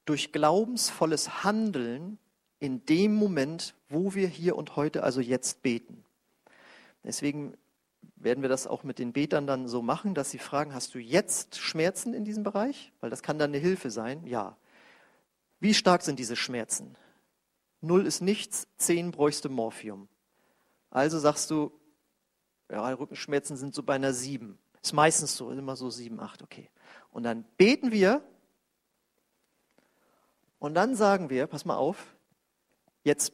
[0.05, 2.19] Durch glaubensvolles Handeln
[2.59, 6.03] in dem Moment, wo wir hier und heute, also jetzt beten.
[7.03, 7.57] Deswegen
[8.15, 10.99] werden wir das auch mit den Betern dann so machen, dass sie fragen, hast du
[10.99, 12.91] jetzt Schmerzen in diesem Bereich?
[12.99, 14.25] Weil das kann dann eine Hilfe sein.
[14.27, 14.57] Ja.
[15.59, 16.95] Wie stark sind diese Schmerzen?
[17.81, 20.07] Null ist nichts, zehn bräuchte Morphium.
[20.89, 21.71] Also sagst du,
[22.69, 24.59] ja, Rückenschmerzen sind so bei einer sieben.
[24.81, 26.69] Ist meistens so, immer so sieben, acht, okay.
[27.11, 28.23] Und dann beten wir
[30.59, 32.15] und dann sagen wir, pass mal auf,
[33.03, 33.33] jetzt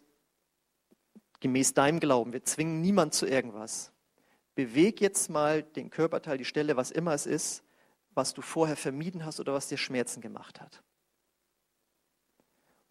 [1.40, 3.92] gemäß deinem Glauben, wir zwingen niemand zu irgendwas.
[4.56, 7.64] Beweg jetzt mal den Körperteil, die Stelle, was immer es ist,
[8.14, 10.82] was du vorher vermieden hast oder was dir Schmerzen gemacht hat.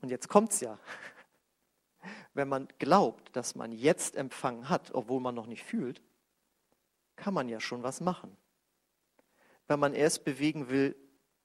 [0.02, 0.78] Und jetzt kommt es ja.
[2.34, 6.02] Wenn man glaubt, dass man jetzt empfangen hat, obwohl man noch nicht fühlt,
[7.16, 8.36] kann man ja schon was machen.
[9.66, 10.96] Wenn man erst bewegen will,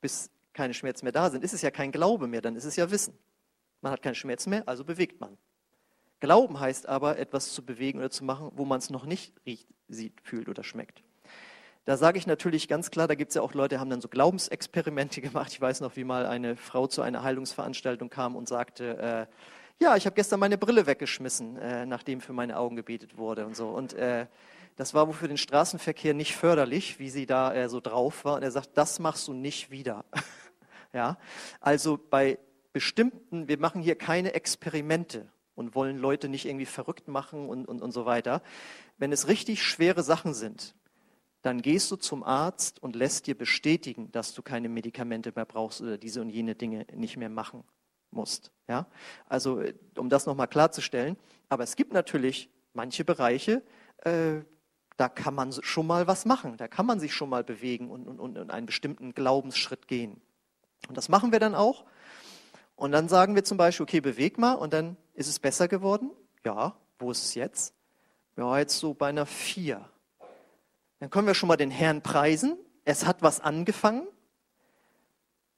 [0.02, 2.76] bis keine Schmerzen mehr da sind, ist es ja kein Glaube mehr, dann ist es
[2.76, 3.18] ja Wissen.
[3.82, 5.38] Man hat keine Schmerzen mehr, also bewegt man.
[6.20, 9.68] Glauben heißt aber, etwas zu bewegen oder zu machen, wo man es noch nicht riecht,
[9.88, 11.02] sieht, fühlt oder schmeckt.
[11.86, 14.02] Da sage ich natürlich ganz klar, da gibt es ja auch Leute, die haben dann
[14.02, 15.52] so Glaubensexperimente gemacht.
[15.54, 19.34] Ich weiß noch, wie mal eine Frau zu einer Heilungsveranstaltung kam und sagte, äh,
[19.82, 23.56] ja, ich habe gestern meine Brille weggeschmissen, äh, nachdem für meine Augen gebetet wurde und
[23.56, 23.70] so.
[23.70, 24.28] Und äh,
[24.76, 28.36] das war wohl für den Straßenverkehr nicht förderlich, wie sie da äh, so drauf war.
[28.36, 30.04] Und er sagt, das machst du nicht wieder.
[30.94, 31.18] ja,
[31.62, 32.40] also bei
[32.74, 37.82] bestimmten, wir machen hier keine Experimente und wollen Leute nicht irgendwie verrückt machen und, und,
[37.82, 38.42] und so weiter.
[38.98, 40.76] Wenn es richtig schwere Sachen sind,
[41.42, 45.82] dann gehst du zum Arzt und lässt dir bestätigen, dass du keine Medikamente mehr brauchst
[45.82, 47.64] oder diese und jene Dinge nicht mehr machen
[48.12, 48.52] musst.
[48.68, 48.88] Ja?
[49.28, 49.62] Also,
[49.98, 51.18] um das nochmal klarzustellen.
[51.50, 53.64] Aber es gibt natürlich manche Bereiche,
[54.04, 54.42] äh,
[54.98, 58.06] da kann man schon mal was machen, da kann man sich schon mal bewegen und,
[58.06, 60.22] und, und einen bestimmten Glaubensschritt gehen.
[60.88, 61.86] Und das machen wir dann auch.
[62.76, 66.12] Und dann sagen wir zum Beispiel, okay, beweg mal und dann ist es besser geworden.
[66.46, 67.74] Ja, wo ist es jetzt?
[68.38, 69.90] Ja, jetzt so bei einer vier.
[71.00, 72.58] Dann können wir schon mal den Herrn preisen.
[72.86, 74.08] Es hat was angefangen.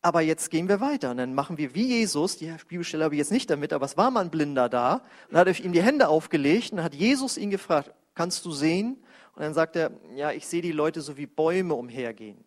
[0.04, 3.20] Aber jetzt gehen wir weiter und dann machen wir wie Jesus, die Bibelstelle habe ich
[3.20, 6.08] jetzt nicht damit, aber es war mal ein Blinder da und hat ihm die Hände
[6.08, 9.04] aufgelegt und hat Jesus ihn gefragt, kannst du sehen?
[9.36, 12.44] Und dann sagt er, ja, ich sehe die Leute so wie Bäume umhergehen.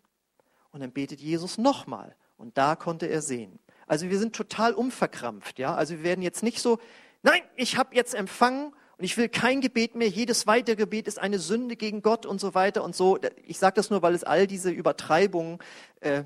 [0.73, 3.61] Und dann betet Jesus nochmal und da konnte er sehen.
[3.87, 5.75] Also wir sind total umverkrampft, ja.
[5.75, 6.79] Also wir werden jetzt nicht so,
[7.23, 10.09] nein, ich habe jetzt empfangen und ich will kein Gebet mehr.
[10.09, 13.19] Jedes weitere Gebet ist eine Sünde gegen Gott und so weiter und so.
[13.45, 15.59] Ich sage das nur, weil es all diese Übertreibungen
[16.01, 16.25] äh,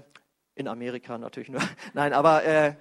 [0.58, 1.62] in Amerika natürlich nur,
[1.94, 2.74] nein, aber äh,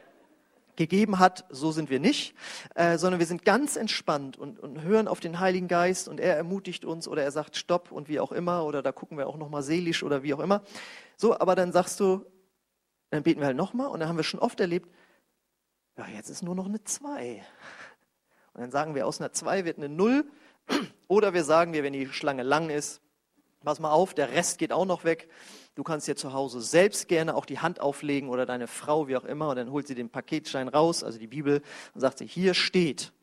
[0.75, 2.35] gegeben hat, so sind wir nicht,
[2.75, 6.35] äh, sondern wir sind ganz entspannt und, und hören auf den Heiligen Geist und er
[6.35, 9.37] ermutigt uns oder er sagt Stopp und wie auch immer oder da gucken wir auch
[9.37, 10.63] nochmal seelisch oder wie auch immer.
[11.15, 12.25] So, aber dann sagst du,
[13.09, 14.89] dann beten wir halt nochmal und dann haben wir schon oft erlebt,
[15.97, 17.43] ja, jetzt ist nur noch eine 2.
[18.53, 20.25] Und dann sagen wir, aus einer 2 wird eine 0.
[21.07, 23.01] Oder wir sagen wir, wenn die Schlange lang ist,
[23.63, 25.29] pass mal auf, der Rest geht auch noch weg.
[25.77, 29.15] Du kannst dir zu Hause selbst gerne auch die Hand auflegen oder deine Frau, wie
[29.15, 31.61] auch immer, und dann holt sie den Paketschein raus, also die Bibel,
[31.93, 33.13] und sagt sie, hier steht,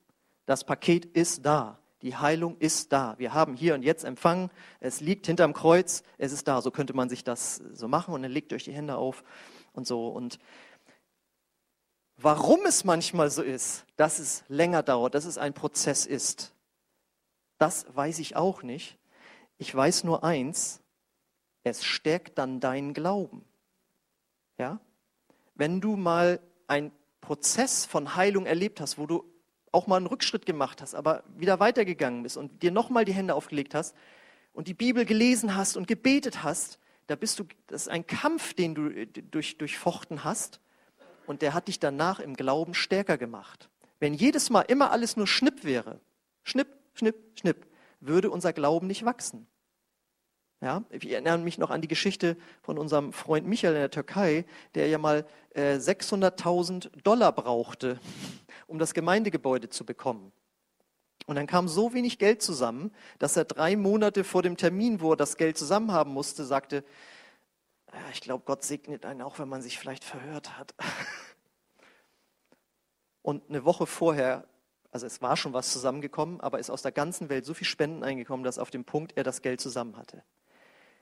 [0.47, 1.81] das Paket ist da.
[2.03, 3.17] Die Heilung ist da.
[3.19, 4.53] Wir haben hier und jetzt empfangen.
[4.79, 6.05] Es liegt hinterm Kreuz.
[6.17, 6.63] Es ist da.
[6.63, 8.15] So könnte man sich das so machen.
[8.15, 9.25] Und dann legt euch die Hände auf
[9.73, 10.07] und so.
[10.07, 10.39] Und
[12.19, 16.55] warum es manchmal so ist, dass es länger dauert, dass es ein Prozess ist,
[17.59, 18.97] das weiß ich auch nicht.
[19.59, 20.84] Ich weiß nur eins,
[21.65, 23.45] es stärkt dann deinen Glauben.
[24.59, 24.81] Ja?
[25.55, 29.25] Wenn du mal einen Prozess von Heilung erlebt hast, wo du
[29.73, 33.35] auch mal einen Rückschritt gemacht hast, aber wieder weitergegangen bist und dir nochmal die Hände
[33.35, 33.97] aufgelegt hast
[34.53, 38.55] und die Bibel gelesen hast und gebetet hast, da bist du, das ist ein Kampf,
[38.55, 40.61] den du äh, durch, durchfochten hast
[41.27, 43.69] und der hat dich danach im Glauben stärker gemacht.
[43.99, 46.01] Wenn jedes Mal immer alles nur Schnipp wäre,
[46.43, 47.67] Schnipp, Schnipp, Schnipp,
[48.01, 49.47] würde unser Glauben nicht wachsen.
[50.65, 54.47] Ja, ich erinnere mich noch an die Geschichte von unserem Freund Michael in der Türkei,
[54.75, 58.01] der ja mal äh, 600.000 Dollar brauchte,
[58.67, 60.33] um das Gemeindegebäude zu bekommen.
[61.27, 65.13] Und dann kam so wenig Geld zusammen, dass er drei Monate vor dem Termin, wo
[65.13, 66.83] er das Geld zusammen haben musste, sagte,
[68.15, 70.75] ich glaube, Gott segnet einen auch, wenn man sich vielleicht verhört hat.
[73.21, 74.49] Und eine Woche vorher,
[74.93, 78.03] also es war schon was zusammengekommen, aber ist aus der ganzen Welt so viel Spenden
[78.03, 80.23] eingekommen, dass auf dem Punkt er das Geld zusammen hatte.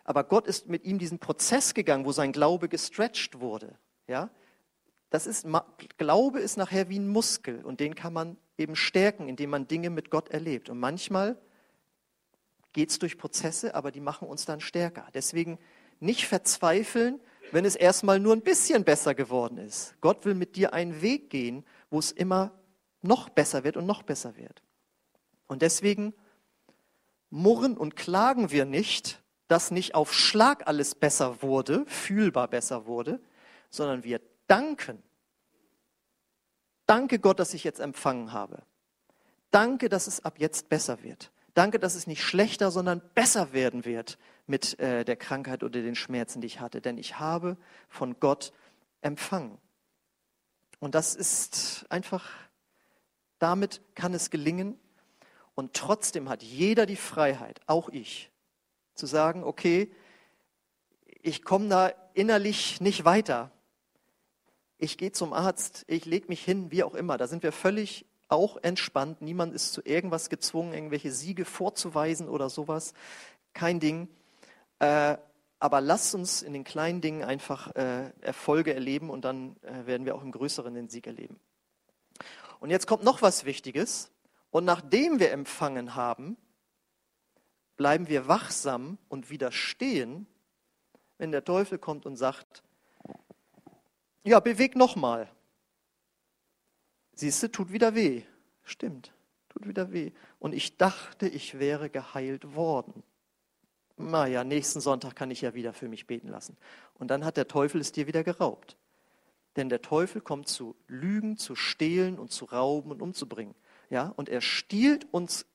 [0.05, 3.79] Aber Gott ist mit ihm diesen Prozess gegangen, wo sein Glaube gestretched wurde.
[4.07, 4.31] Ja?
[5.11, 5.47] Das ist,
[5.99, 9.91] Glaube ist nachher wie ein Muskel und den kann man eben stärken, indem man Dinge
[9.91, 10.69] mit Gott erlebt.
[10.71, 11.38] Und manchmal
[12.73, 15.07] geht es durch Prozesse, aber die machen uns dann stärker.
[15.15, 15.59] Deswegen
[16.01, 17.21] nicht verzweifeln,
[17.53, 19.95] wenn es erstmal nur ein bisschen besser geworden ist.
[20.01, 22.59] Gott will mit dir einen Weg gehen, wo es immer
[23.03, 24.62] noch besser wird und noch besser wird.
[25.47, 26.15] Und deswegen
[27.31, 29.22] murren und klagen wir nicht,
[29.53, 33.21] dass nicht auf Schlag alles besser wurde, fühlbar besser wurde,
[33.69, 35.03] sondern wir danken.
[36.87, 38.62] Danke Gott, dass ich jetzt empfangen habe.
[39.51, 41.33] Danke, dass es ab jetzt besser wird.
[41.53, 45.97] Danke, dass es nicht schlechter, sondern besser werden wird mit äh, der Krankheit oder den
[45.97, 46.81] Schmerzen, die ich hatte.
[46.81, 47.59] Denn ich habe
[47.91, 48.55] von Gott
[49.03, 49.59] empfangen.
[50.81, 52.27] Und das ist einfach,
[53.38, 54.81] damit kann es gelingen.
[55.55, 58.32] Und trotzdem hat jeder die Freiheit, auch ich,
[58.95, 59.91] zu sagen, okay,
[61.23, 63.53] ich komme da innerlich nicht weiter
[64.83, 67.17] ich gehe zum Arzt, ich lege mich hin, wie auch immer.
[67.17, 69.23] Da sind wir völlig auch entspannt.
[69.23, 72.93] Niemand ist zu irgendwas gezwungen, irgendwelche Siege vorzuweisen oder sowas.
[73.53, 74.09] Kein Ding.
[74.81, 75.19] Äh,
[75.61, 80.05] aber lasst uns in den kleinen Dingen einfach äh, Erfolge erleben und dann äh, werden
[80.05, 81.38] wir auch im Größeren den Sieg erleben.
[82.59, 84.11] Und jetzt kommt noch was Wichtiges.
[84.51, 86.37] Und nachdem wir empfangen haben,
[87.83, 90.29] bleiben wir wachsam und widerstehen,
[91.19, 92.63] wenn der Teufel kommt und sagt,
[94.23, 95.29] ja, beweg nochmal.
[97.13, 98.23] Siehst du, tut wieder weh.
[98.63, 99.13] Stimmt,
[99.49, 100.13] tut wieder weh.
[100.39, 103.03] Und ich dachte, ich wäre geheilt worden.
[103.97, 106.57] Naja, nächsten Sonntag kann ich ja wieder für mich beten lassen.
[106.95, 108.77] Und dann hat der Teufel es dir wieder geraubt.
[109.57, 113.57] Denn der Teufel kommt zu lügen, zu stehlen und zu rauben und umzubringen.
[113.91, 115.47] Ja, und er stiehlt uns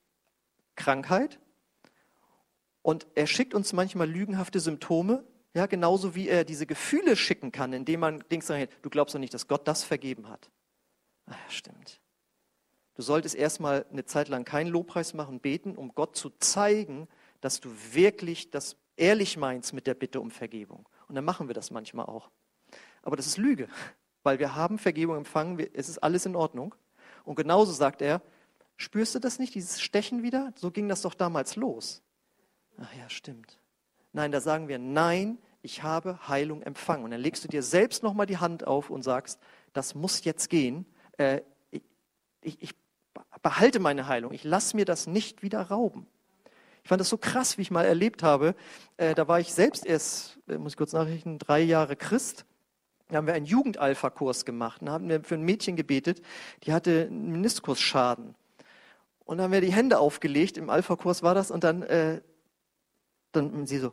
[0.76, 1.40] Krankheit
[2.88, 5.22] Und er schickt uns manchmal lügenhafte Symptome,
[5.52, 9.34] ja, genauso wie er diese Gefühle schicken kann, indem man denkt, du glaubst doch nicht,
[9.34, 10.50] dass Gott das vergeben hat.
[11.26, 12.00] Ach, stimmt.
[12.94, 17.08] Du solltest erstmal eine Zeit lang keinen Lobpreis machen, beten, um Gott zu zeigen,
[17.42, 20.88] dass du wirklich das ehrlich meinst mit der Bitte um Vergebung.
[21.08, 22.30] Und dann machen wir das manchmal auch.
[23.02, 23.68] Aber das ist Lüge,
[24.22, 26.74] weil wir haben Vergebung empfangen, es ist alles in Ordnung.
[27.24, 28.22] Und genauso sagt er,
[28.78, 30.54] spürst du das nicht, dieses Stechen wieder?
[30.56, 32.02] So ging das doch damals los.
[32.80, 33.58] Ach ja, stimmt.
[34.12, 37.04] Nein, da sagen wir, nein, ich habe Heilung empfangen.
[37.04, 39.40] Und dann legst du dir selbst nochmal die Hand auf und sagst,
[39.72, 40.86] das muss jetzt gehen.
[41.16, 41.42] Äh,
[42.40, 42.74] ich, ich,
[43.42, 44.32] behalte meine Heilung.
[44.32, 46.06] Ich lasse mir das nicht wieder rauben.
[46.82, 48.54] Ich fand das so krass, wie ich mal erlebt habe.
[48.96, 52.46] Äh, da war ich selbst erst, äh, muss ich kurz nachrichten, drei Jahre Christ.
[53.08, 56.22] Da haben wir einen Jugendalpha-Kurs gemacht und haben wir für ein Mädchen gebetet,
[56.64, 58.34] die hatte einen Meniskusschaden.
[59.24, 62.20] Und dann haben wir die Hände aufgelegt, im Alpha-Kurs war das, und dann, äh,
[63.32, 63.92] dann sie so,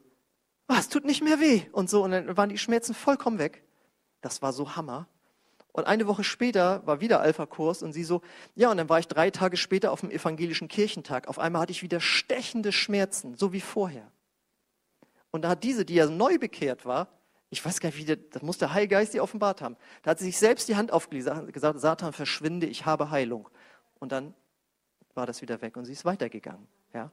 [0.69, 2.03] oh, es tut nicht mehr weh und so.
[2.03, 3.63] Und dann waren die Schmerzen vollkommen weg.
[4.21, 5.07] Das war so Hammer.
[5.71, 8.21] Und eine Woche später war wieder Alpha-Kurs und sie so,
[8.55, 11.27] ja, und dann war ich drei Tage später auf dem evangelischen Kirchentag.
[11.27, 14.09] Auf einmal hatte ich wieder stechende Schmerzen, so wie vorher.
[15.31, 17.09] Und da hat diese, die ja neu bekehrt war,
[17.49, 19.75] ich weiß gar nicht, wie der, das muss der Heilgeist ihr offenbart haben.
[20.01, 23.49] Da hat sie sich selbst die Hand aufgelegt und gesagt, Satan, verschwinde, ich habe Heilung.
[23.99, 24.33] Und dann
[25.13, 26.67] war das wieder weg und sie ist weitergegangen.
[26.93, 27.11] Ja?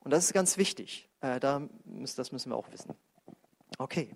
[0.00, 1.08] Und das ist ganz wichtig.
[1.22, 2.94] Äh, da, das müssen wir auch wissen.
[3.78, 4.14] Okay.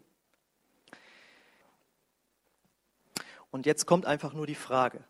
[3.51, 5.03] Und jetzt kommt einfach nur die Frage,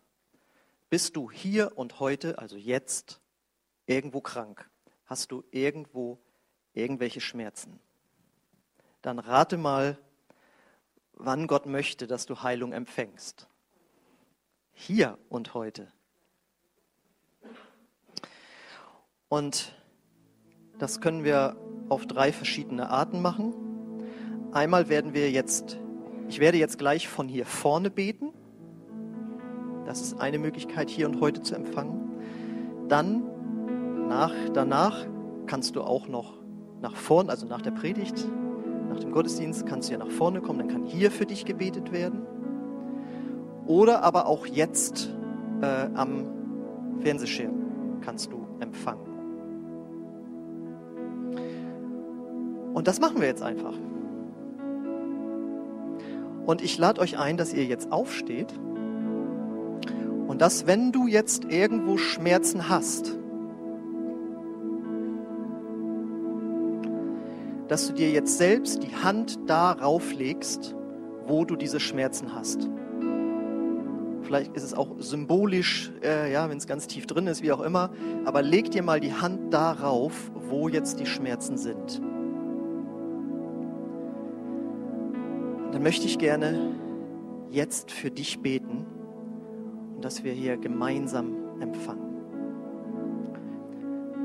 [0.89, 3.19] bist du hier und heute, also jetzt,
[3.87, 4.69] irgendwo krank?
[5.05, 6.19] Hast du irgendwo
[6.73, 7.79] irgendwelche Schmerzen?
[9.01, 9.97] Dann rate mal,
[11.13, 13.47] wann Gott möchte, dass du Heilung empfängst.
[14.71, 15.91] Hier und heute.
[19.29, 19.75] Und
[20.77, 21.57] das können wir
[21.89, 23.53] auf drei verschiedene Arten machen.
[24.51, 25.79] Einmal werden wir jetzt,
[26.27, 28.29] ich werde jetzt gleich von hier vorne beten.
[29.85, 32.11] Das ist eine Möglichkeit, hier und heute zu empfangen.
[32.87, 35.05] Dann, nach, danach
[35.45, 36.33] kannst du auch noch
[36.81, 38.27] nach vorne, also nach der Predigt,
[38.89, 41.91] nach dem Gottesdienst, kannst du ja nach vorne kommen, dann kann hier für dich gebetet
[41.91, 42.25] werden.
[43.65, 45.13] Oder aber auch jetzt
[45.61, 46.25] äh, am
[47.01, 49.06] Fernsehschirm kannst du empfangen.
[52.77, 53.73] Und das machen wir jetzt einfach.
[56.45, 58.53] Und ich lade euch ein, dass ihr jetzt aufsteht
[60.27, 63.17] und dass, wenn du jetzt irgendwo Schmerzen hast,
[67.67, 70.75] dass du dir jetzt selbst die Hand darauf legst,
[71.25, 72.69] wo du diese Schmerzen hast.
[74.21, 77.61] Vielleicht ist es auch symbolisch, äh, ja, wenn es ganz tief drin ist, wie auch
[77.61, 77.89] immer.
[78.25, 82.03] Aber leg dir mal die Hand darauf, wo jetzt die Schmerzen sind.
[85.77, 86.73] Dann möchte ich gerne
[87.51, 88.83] jetzt für dich beten
[89.93, 92.15] und dass wir hier gemeinsam empfangen.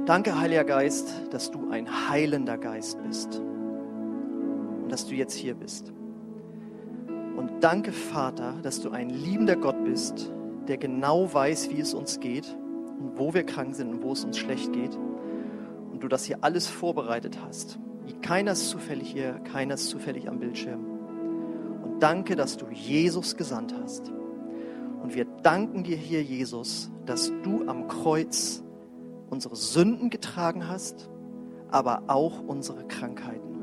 [0.06, 5.92] Danke, Heiliger Geist, dass du ein heilender Geist bist und dass du jetzt hier bist.
[7.36, 10.32] Und danke, Vater, dass du ein liebender Gott bist,
[10.68, 12.56] der genau weiß, wie es uns geht
[12.98, 14.96] und wo wir krank sind und wo es uns schlecht geht.
[15.92, 17.78] Und du das hier alles vorbereitet hast.
[18.22, 20.91] Keiner ist zufällig hier, keiner ist zufällig am Bildschirm.
[22.02, 24.10] Danke, dass du Jesus gesandt hast
[25.04, 28.64] und wir danken dir hier, Jesus, dass du am Kreuz
[29.30, 31.08] unsere Sünden getragen hast,
[31.70, 33.56] aber auch unsere Krankheiten.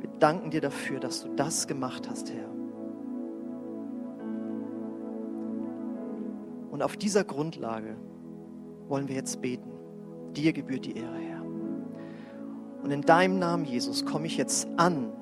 [0.00, 2.50] Wir danken dir dafür, dass du das gemacht hast, Herr.
[6.70, 7.96] Und auf dieser Grundlage
[8.86, 9.70] wollen wir jetzt beten.
[10.36, 11.42] Dir gebührt die Ehre, Herr.
[12.82, 15.14] Und in deinem Namen, Jesus, komme ich jetzt an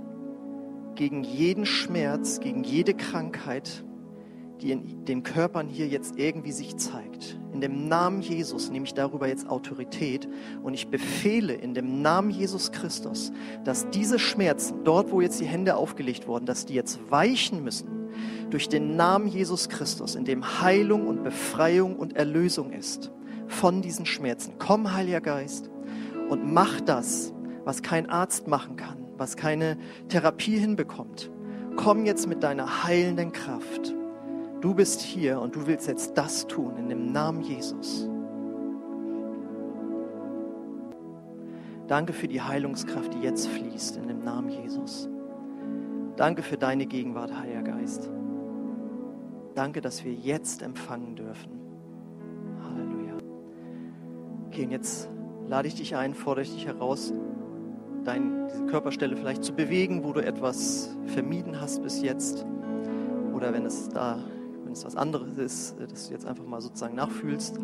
[0.99, 3.85] gegen jeden Schmerz, gegen jede Krankheit,
[4.61, 7.39] die in den Körpern hier jetzt irgendwie sich zeigt.
[7.53, 10.29] In dem Namen Jesus nehme ich darüber jetzt Autorität
[10.61, 13.31] und ich befehle in dem Namen Jesus Christus,
[13.63, 18.11] dass diese Schmerzen, dort wo jetzt die Hände aufgelegt wurden, dass die jetzt weichen müssen
[18.51, 23.13] durch den Namen Jesus Christus, in dem Heilung und Befreiung und Erlösung ist
[23.47, 24.55] von diesen Schmerzen.
[24.59, 25.71] Komm, Heiliger Geist,
[26.29, 27.33] und mach das,
[27.65, 29.77] was kein Arzt machen kann, was keine
[30.09, 31.31] Therapie hinbekommt.
[31.77, 33.95] Komm jetzt mit deiner heilenden Kraft
[34.61, 38.09] Du bist hier und du willst jetzt das tun in dem Namen Jesus.
[41.87, 45.09] Danke für die Heilungskraft, die jetzt fließt in dem Namen Jesus.
[46.17, 48.11] Danke für deine Gegenwart, Heiliger Geist.
[49.55, 51.53] Danke, dass wir jetzt empfangen dürfen.
[52.65, 53.15] Halleluja.
[54.49, 55.09] Okay, und jetzt
[55.47, 57.13] lade ich dich ein, fordere ich dich heraus,
[58.05, 62.47] dein, diese Körperstelle vielleicht zu bewegen, wo du etwas vermieden hast bis jetzt.
[63.35, 64.19] Oder wenn es da,
[64.65, 67.59] wenn es was anderes ist, dass du jetzt einfach mal sozusagen nachfühlst.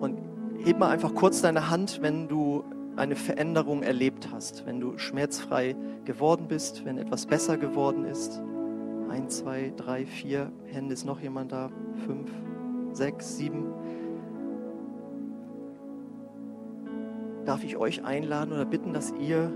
[0.00, 0.18] Und
[0.64, 2.64] heb mal einfach kurz deine Hand, wenn du
[2.96, 8.40] eine Veränderung erlebt hast, wenn du schmerzfrei geworden bist, wenn etwas besser geworden ist.
[9.08, 11.70] Ein, zwei, drei, vier Hände, ist noch jemand da?
[12.06, 12.30] Fünf,
[12.92, 13.66] sechs, sieben.
[17.44, 19.52] Darf ich euch einladen oder bitten, dass ihr,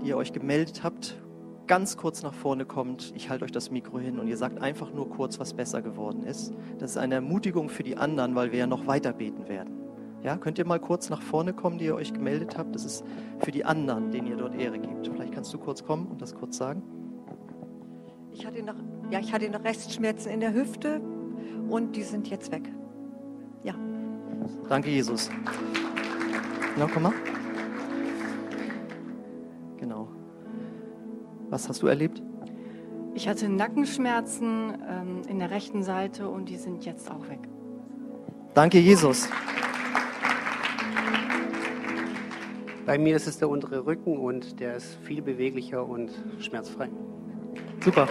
[0.00, 1.22] die ihr euch gemeldet habt,
[1.66, 3.12] ganz kurz nach vorne kommt.
[3.16, 6.24] Ich halte euch das Mikro hin und ihr sagt einfach nur kurz, was besser geworden
[6.24, 6.52] ist.
[6.78, 9.78] Das ist eine Ermutigung für die anderen, weil wir ja noch weiter beten werden.
[10.22, 12.74] Ja, könnt ihr mal kurz nach vorne kommen, die ihr euch gemeldet habt?
[12.74, 13.04] Das ist
[13.40, 15.08] für die anderen, denen ihr dort Ehre gebt.
[15.08, 16.82] Vielleicht kannst du kurz kommen und das kurz sagen.
[18.32, 18.76] Ich hatte noch,
[19.10, 21.00] ja, ich hatte noch Restschmerzen in der Hüfte
[21.68, 22.70] und die sind jetzt weg.
[23.64, 23.74] Ja.
[24.68, 25.28] Danke, Jesus.
[26.74, 27.12] Genau, komm mal.
[31.52, 32.22] Was hast du erlebt?
[33.12, 37.40] Ich hatte Nackenschmerzen ähm, in der rechten Seite und die sind jetzt auch weg.
[38.54, 39.28] Danke, Jesus.
[42.86, 46.88] Bei mir ist es der untere Rücken und der ist viel beweglicher und schmerzfrei.
[47.84, 48.08] Super.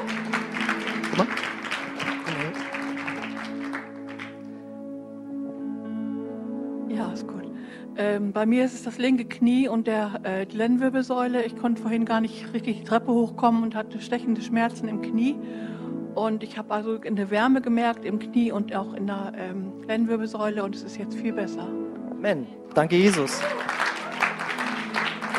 [8.22, 11.44] Ähm, bei mir ist es das linke Knie und der, äh, die Lendenwirbelsäule.
[11.44, 15.36] Ich konnte vorhin gar nicht richtig die Treppe hochkommen und hatte stechende Schmerzen im Knie.
[16.16, 20.64] Und ich habe also eine Wärme gemerkt im Knie und auch in der ähm, Lendenwirbelsäule
[20.64, 21.68] und es ist jetzt viel besser.
[22.12, 22.46] Amen.
[22.74, 23.42] Danke, Jesus.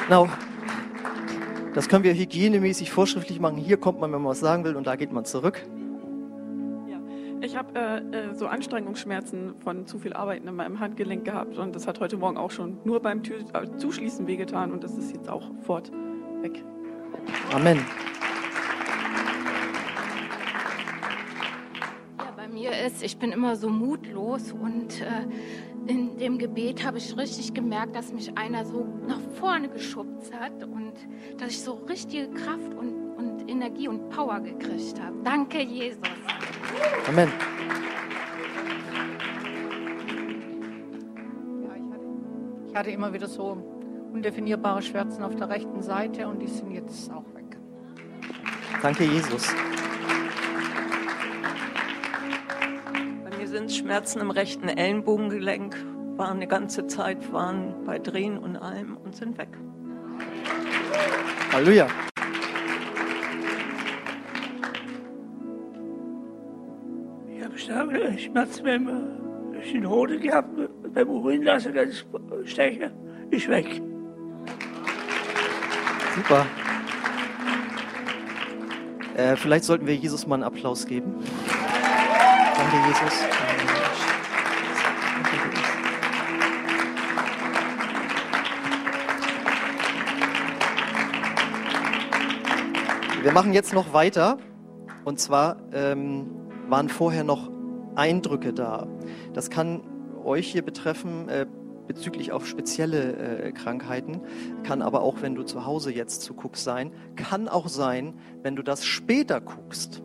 [0.06, 0.28] Genau.
[1.74, 3.56] Das können wir hygienemäßig vorschriftlich machen.
[3.56, 5.62] Hier kommt man, wenn man was sagen will, und da geht man zurück.
[7.44, 11.74] Ich habe äh, äh, so Anstrengungsschmerzen von zu viel Arbeiten in meinem Handgelenk gehabt und
[11.74, 15.12] das hat heute Morgen auch schon nur beim Tür äh, Zuschließen wehgetan und das ist
[15.12, 15.90] jetzt auch fort
[16.40, 16.62] weg.
[17.52, 17.84] Amen.
[22.18, 25.26] Ja, bei mir ist, ich bin immer so mutlos und äh,
[25.88, 30.62] in dem Gebet habe ich richtig gemerkt, dass mich einer so nach vorne geschubst hat
[30.62, 30.92] und
[31.38, 33.01] dass ich so richtige Kraft und,
[33.42, 35.16] und Energie und Power gekriegt habe.
[35.24, 35.98] Danke, Jesus.
[37.08, 37.28] Amen.
[41.62, 42.06] Ja, ich hatte,
[42.68, 47.10] ich hatte immer wieder so undefinierbare Schmerzen auf der rechten Seite und die sind jetzt
[47.10, 47.56] auch weg.
[48.80, 49.48] Danke, Jesus.
[53.24, 55.76] Bei mir sind es Schmerzen im rechten Ellenbogengelenk,
[56.16, 59.48] waren eine ganze Zeit, waren bei Drehen und allem und sind weg.
[61.52, 61.88] Halleluja.
[67.74, 70.48] Habe Schmerzen beim äh, den Hoden gehabt,
[70.92, 72.04] beim Urin lassen, ganz
[72.44, 72.90] stechen,
[73.30, 73.80] ist weg.
[76.16, 76.46] Super.
[79.14, 81.14] Äh, vielleicht sollten wir Jesus mal einen Applaus geben.
[82.56, 83.24] Danke, Jesus.
[93.22, 94.38] Wir machen jetzt noch weiter.
[95.04, 96.26] Und zwar ähm,
[96.68, 97.51] waren vorher noch
[97.94, 98.86] Eindrücke da.
[99.32, 99.82] Das kann
[100.24, 101.46] euch hier betreffen äh,
[101.86, 104.20] bezüglich auf spezielle äh, Krankheiten,
[104.62, 106.92] kann aber auch, wenn du zu Hause jetzt zuguckst, sein.
[107.16, 110.02] Kann auch sein, wenn du das später guckst.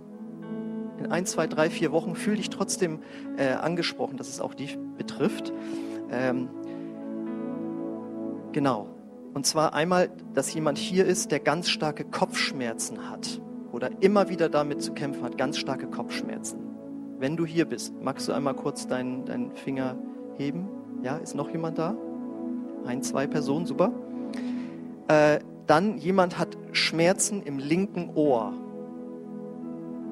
[0.99, 3.01] In ein, zwei, drei, vier Wochen fühl dich trotzdem
[3.37, 5.53] äh, angesprochen, dass es auch dich betrifft.
[6.11, 6.49] Ähm,
[8.51, 8.89] genau.
[9.33, 13.39] Und zwar einmal, dass jemand hier ist, der ganz starke Kopfschmerzen hat
[13.71, 16.66] oder immer wieder damit zu kämpfen hat, ganz starke Kopfschmerzen.
[17.19, 19.95] Wenn du hier bist, magst du einmal kurz deinen, deinen Finger
[20.37, 20.67] heben?
[21.01, 21.95] Ja, ist noch jemand da?
[22.85, 23.91] Ein, zwei Personen, super.
[25.07, 28.53] Äh, dann jemand hat Schmerzen im linken Ohr.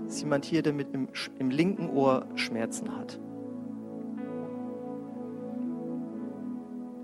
[0.08, 3.20] Ist jemand hier, der mit im, im linken Ohr Schmerzen hat?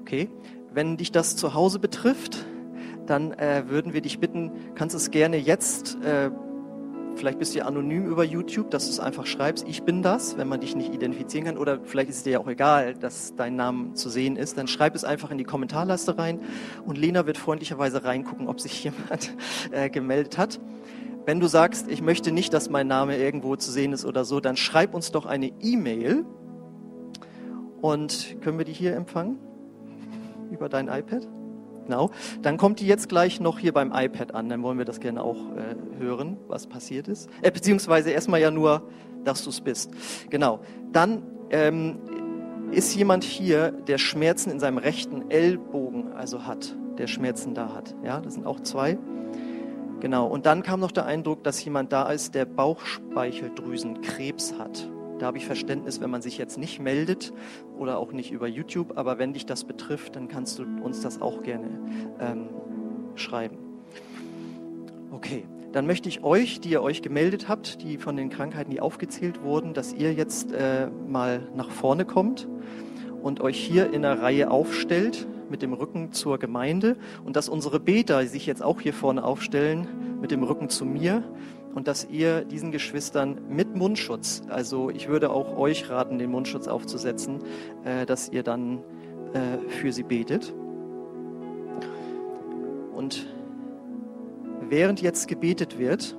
[0.02, 0.30] Okay.
[0.74, 2.45] Wenn dich das zu Hause betrifft,
[3.06, 6.32] dann äh, würden wir dich bitten, kannst es gerne jetzt, äh,
[7.16, 10.38] vielleicht bist du ja anonym über YouTube, dass du es einfach schreibst, ich bin das,
[10.38, 13.36] wenn man dich nicht identifizieren kann, oder vielleicht ist es dir ja auch egal, dass
[13.36, 16.39] dein Name zu sehen ist, dann schreib es einfach in die Kommentarleiste rein
[16.86, 19.34] und Lena wird freundlicherweise reingucken, ob sich jemand
[19.72, 20.59] äh, gemeldet hat.
[21.26, 24.39] Wenn du sagst, ich möchte nicht, dass mein Name irgendwo zu sehen ist oder so,
[24.39, 26.26] dann schreib uns doch eine E-Mail
[27.82, 29.38] und können wir die hier empfangen?
[30.51, 31.28] über dein iPad?
[31.92, 32.10] Genau.
[32.42, 34.48] Dann kommt die jetzt gleich noch hier beim iPad an.
[34.48, 37.30] Dann wollen wir das gerne auch äh, hören, was passiert ist.
[37.42, 38.84] Äh, beziehungsweise erstmal ja nur,
[39.26, 39.92] dass du es bist.
[40.30, 40.62] Genau.
[40.94, 42.00] Dann ähm,
[42.72, 46.78] ist jemand hier, der Schmerzen in seinem rechten Ellbogen also hat.
[46.98, 47.94] der Schmerzen da hat.
[48.06, 48.98] Ja, das sind auch zwei.
[50.00, 50.28] Genau.
[50.28, 54.89] Und dann kam noch der Eindruck, dass jemand da ist, der Bauchspeicheldrüsenkrebs hat.
[55.22, 57.32] Da habe ich Verständnis, wenn man sich jetzt nicht meldet
[57.78, 58.98] oder auch nicht über YouTube.
[58.98, 61.80] Aber wenn dich das betrifft, dann kannst du uns das auch gerne
[62.20, 62.50] ähm,
[63.14, 63.60] schreiben.
[65.12, 68.82] Okay, dann möchte ich euch, die ihr euch gemeldet habt, die von den Krankheiten, die
[68.82, 72.48] aufgezählt wurden, dass ihr jetzt äh, mal nach vorne kommt
[73.22, 77.80] und euch hier in der Reihe aufstellt mit dem Rücken zur Gemeinde und dass unsere
[77.80, 79.88] Beter sich jetzt auch hier vorne aufstellen
[80.20, 81.24] mit dem Rücken zu mir
[81.74, 86.68] und dass ihr diesen Geschwistern mit Mundschutz, also ich würde auch euch raten, den Mundschutz
[86.68, 87.40] aufzusetzen,
[87.84, 88.80] äh, dass ihr dann
[89.34, 90.54] äh, für sie betet.
[92.94, 93.28] Und
[94.70, 96.18] während jetzt gebetet wird,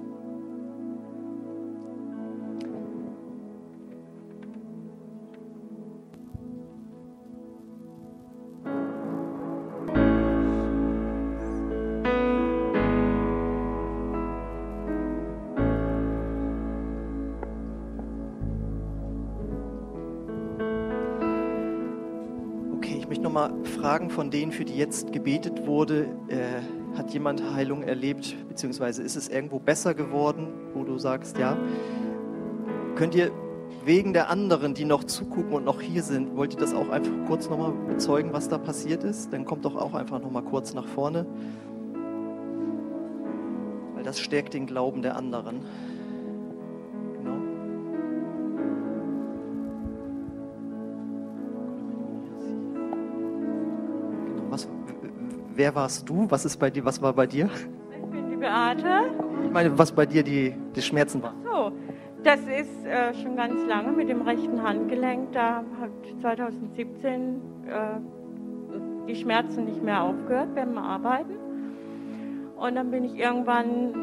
[23.22, 29.02] nochmal fragen von denen, für die jetzt gebetet wurde, äh, hat jemand Heilung erlebt, beziehungsweise
[29.02, 31.56] ist es irgendwo besser geworden, wo du sagst, ja?
[32.96, 33.30] Könnt ihr
[33.84, 37.12] wegen der anderen, die noch zugucken und noch hier sind, wollt ihr das auch einfach
[37.26, 39.32] kurz nochmal bezeugen, was da passiert ist?
[39.32, 41.26] Dann kommt doch auch einfach nochmal kurz nach vorne,
[43.94, 45.60] weil das stärkt den Glauben der anderen.
[55.62, 56.26] Wer warst du?
[56.28, 56.84] Was ist bei dir?
[56.84, 57.48] Was war bei dir?
[57.96, 59.14] Ich bin die Beate.
[59.44, 61.36] Ich meine, was bei dir die, die Schmerzen waren.
[61.44, 61.70] So,
[62.24, 65.30] das ist äh, schon ganz lange mit dem rechten Handgelenk.
[65.30, 71.36] Da hat 2017 äh, die Schmerzen nicht mehr aufgehört beim Arbeiten.
[72.56, 73.94] Und dann bin ich irgendwann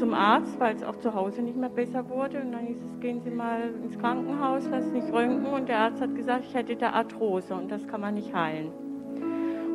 [0.00, 2.40] zum Arzt, weil es auch zu Hause nicht mehr besser wurde.
[2.40, 5.46] Und dann hieß es, gehen Sie mal ins Krankenhaus, lassen sich röntgen.
[5.46, 8.89] Und der Arzt hat gesagt, ich hätte da Arthrose und das kann man nicht heilen.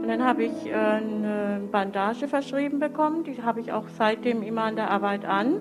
[0.05, 3.23] Und dann habe ich äh, eine Bandage verschrieben bekommen.
[3.23, 5.59] Die habe ich auch seitdem immer an der Arbeit an.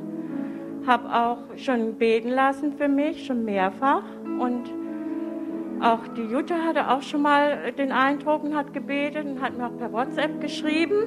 [0.87, 4.03] Habe auch schon beten lassen für mich, schon mehrfach.
[4.39, 4.71] Und
[5.81, 9.65] auch die Jutta hatte auch schon mal den Eindruck und hat gebetet und hat mir
[9.65, 11.07] auch per WhatsApp geschrieben.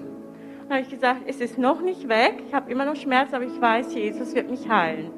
[0.62, 2.42] Dann habe ich gesagt, es ist noch nicht weg.
[2.48, 5.12] Ich habe immer noch Schmerz, aber ich weiß, Jesus wird mich heilen.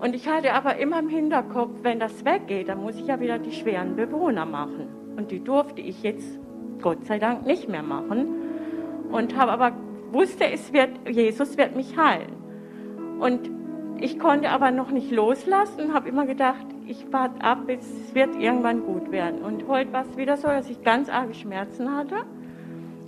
[0.00, 3.38] Und ich hatte aber immer im Hinterkopf, wenn das weggeht, dann muss ich ja wieder
[3.38, 4.88] die schweren Bewohner machen.
[5.16, 6.40] Und die durfte ich jetzt
[6.80, 8.28] Gott sei Dank nicht mehr machen.
[9.10, 9.72] Und habe aber
[10.12, 12.32] wusste, es wird, Jesus wird mich heilen.
[13.20, 13.50] Und
[14.00, 18.84] ich konnte aber noch nicht loslassen habe immer gedacht, ich warte ab, es wird irgendwann
[18.84, 19.42] gut werden.
[19.42, 22.24] Und heute war es wieder so, dass ich ganz arge Schmerzen hatte.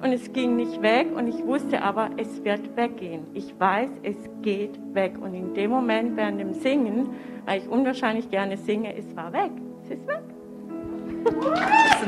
[0.02, 3.26] Und es ging nicht weg und ich wusste aber, es wird weggehen.
[3.34, 5.14] Ich weiß, es geht weg.
[5.20, 7.10] Und in dem Moment während dem Singen,
[7.44, 9.52] weil ich unwahrscheinlich gerne singe, es war weg.
[9.84, 10.22] Es ist weg.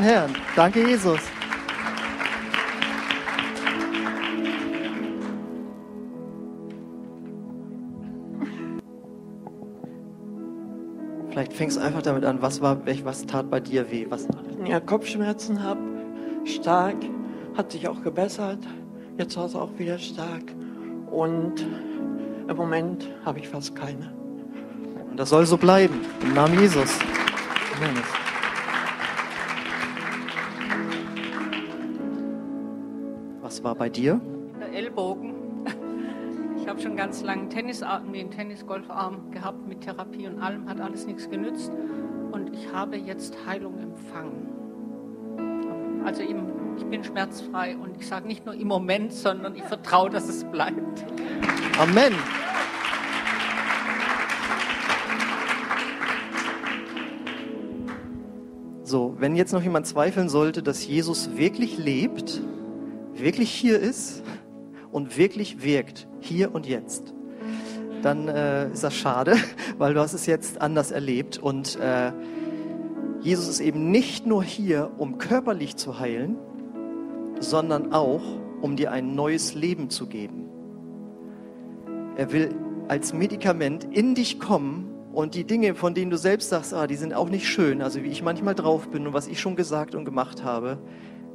[0.00, 0.34] Herrn.
[0.56, 1.20] Danke, Jesus.
[11.62, 14.06] Fängst einfach damit an, was war, welch, was tat bei dir weh?
[14.08, 14.26] Was,
[14.64, 15.78] ja, Kopfschmerzen habe,
[16.44, 16.96] stark,
[17.56, 18.58] hat sich auch gebessert.
[19.16, 20.42] Jetzt war es auch wieder stark.
[21.08, 21.64] Und
[22.48, 24.12] im Moment habe ich fast keine.
[25.08, 26.00] und das soll so bleiben.
[26.22, 26.98] Im Namen Jesus.
[27.76, 28.02] Amen.
[33.40, 34.20] Was war bei dir?
[34.58, 35.31] Der Ellbogen.
[36.72, 41.28] Habe schon ganz lange Tennisarm, den Tennisgolfarm gehabt mit Therapie und allem, hat alles nichts
[41.28, 41.70] genützt.
[42.30, 44.48] Und ich habe jetzt Heilung empfangen.
[46.02, 46.46] Also im,
[46.78, 50.44] ich bin schmerzfrei und ich sage nicht nur im Moment, sondern ich vertraue, dass es
[50.44, 51.04] bleibt.
[51.78, 52.14] Amen.
[58.82, 62.40] So, wenn jetzt noch jemand zweifeln sollte, dass Jesus wirklich lebt,
[63.12, 64.22] wirklich hier ist
[64.90, 67.12] und wirklich wirkt, hier und jetzt,
[68.02, 69.36] dann äh, ist das schade,
[69.78, 72.12] weil du hast es jetzt anders erlebt und äh,
[73.20, 76.38] Jesus ist eben nicht nur hier, um körperlich zu heilen,
[77.38, 78.22] sondern auch,
[78.60, 80.48] um dir ein neues Leben zu geben.
[82.16, 82.54] Er will
[82.88, 86.96] als Medikament in dich kommen und die Dinge, von denen du selbst sagst, ah, die
[86.96, 89.94] sind auch nicht schön, also wie ich manchmal drauf bin und was ich schon gesagt
[89.94, 90.78] und gemacht habe,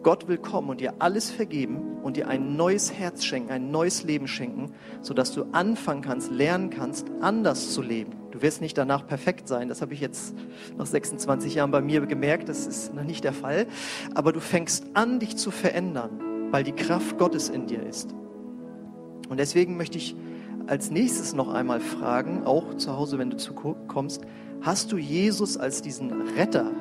[0.08, 4.04] Gott will kommen und dir alles vergeben und dir ein neues Herz schenken, ein neues
[4.04, 8.14] Leben schenken, sodass du anfangen kannst, lernen kannst, anders zu leben.
[8.32, 10.34] Du wirst nicht danach perfekt sein, das habe ich jetzt
[10.78, 13.68] nach 26 Jahren bei mir gemerkt, das ist noch nicht der Fall,
[14.16, 16.22] aber du fängst an, dich zu verändern.
[16.52, 18.16] weil die Kraft Gottes in dir ist.
[19.28, 20.16] Und deswegen möchte ich
[20.68, 24.22] als nächstes noch einmal fragen, auch zu Hause, wenn du zukommst,
[24.62, 26.72] hast du Jesus als diesen Retter,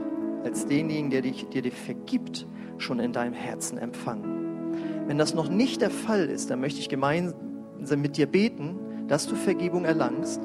[0.45, 2.47] als denjenigen, der, dich, der dir vergibt,
[2.79, 4.75] schon in deinem Herzen empfangen?
[5.07, 8.77] Wenn das noch nicht der Fall ist, dann möchte ich gemeinsam mit dir beten,
[9.09, 10.41] dass du Vergebung erlangst,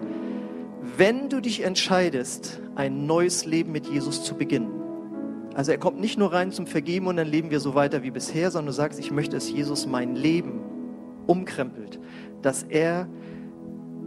[0.97, 4.71] wenn du dich entscheidest, ein neues Leben mit Jesus zu beginnen.
[5.53, 8.11] Also er kommt nicht nur rein zum Vergeben und dann leben wir so weiter wie
[8.11, 10.61] bisher, sondern du sagst, ich möchte, dass Jesus mein Leben
[11.27, 11.99] umkrempelt,
[12.41, 13.07] dass er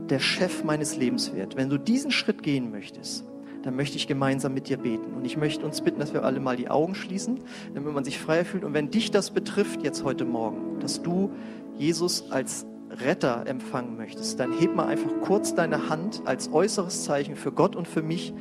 [0.09, 1.57] der Chef meines Lebens wird.
[1.57, 3.25] Wenn du diesen Schritt gehen möchtest,
[3.65, 5.15] dann möchte ich gemeinsam mit dir beten.
[5.15, 7.41] Und ich möchte uns bitten, dass wir alle mal die Augen schließen,
[7.73, 8.63] damit man sich freier fühlt.
[8.63, 11.31] Und wenn dich das betrifft jetzt heute Morgen, dass du
[11.77, 17.37] Jesus als Retter empfangen möchtest, dann heb mal einfach kurz deine Hand als äußeres Zeichen
[17.37, 18.35] für Gott und für mich,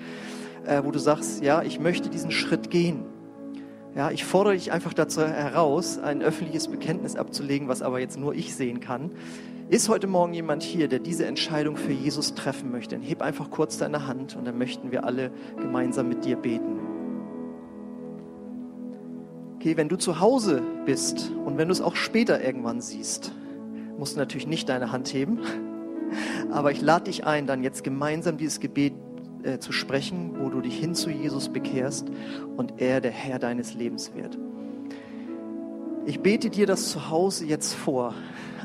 [0.66, 3.06] äh, wo du sagst, ja, ich möchte diesen Schritt gehen.
[3.96, 8.34] Ja, ich fordere dich einfach dazu heraus, ein öffentliches Bekenntnis abzulegen, was aber jetzt nur
[8.34, 9.12] ich sehen kann.
[9.70, 12.96] Ist heute Morgen jemand hier, der diese Entscheidung für Jesus treffen möchte?
[12.96, 16.80] Dann heb einfach kurz deine Hand und dann möchten wir alle gemeinsam mit dir beten.
[19.56, 23.32] Okay, wenn du zu Hause bist und wenn du es auch später irgendwann siehst,
[23.98, 25.40] musst du natürlich nicht deine Hand heben,
[26.52, 28.94] aber ich lade dich ein, dann jetzt gemeinsam dieses Gebet
[29.44, 32.10] äh, zu sprechen, wo du dich hin zu Jesus bekehrst
[32.58, 34.38] und er der Herr deines Lebens wird.
[36.06, 38.14] Ich bete dir das zu Hause jetzt vor.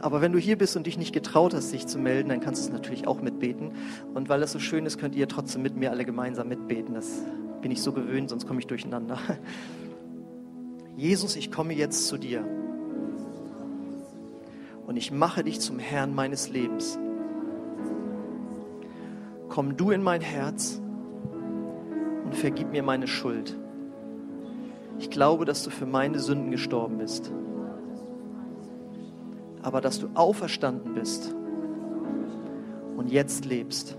[0.02, 2.62] Aber wenn du hier bist und dich nicht getraut hast, dich zu melden, dann kannst
[2.62, 3.72] du es natürlich auch mitbeten.
[4.14, 6.94] Und weil das so schön ist, könnt ihr trotzdem mit mir alle gemeinsam mitbeten.
[6.94, 7.22] Das
[7.60, 9.18] bin ich so gewöhnt, sonst komme ich durcheinander.
[10.96, 12.44] Jesus, ich komme jetzt zu dir.
[14.86, 16.98] Und ich mache dich zum Herrn meines Lebens.
[19.48, 20.80] Komm du in mein Herz
[22.24, 23.56] und vergib mir meine Schuld.
[24.98, 27.32] Ich glaube, dass du für meine Sünden gestorben bist
[29.62, 31.34] aber dass du auferstanden bist
[32.96, 33.98] und jetzt lebst.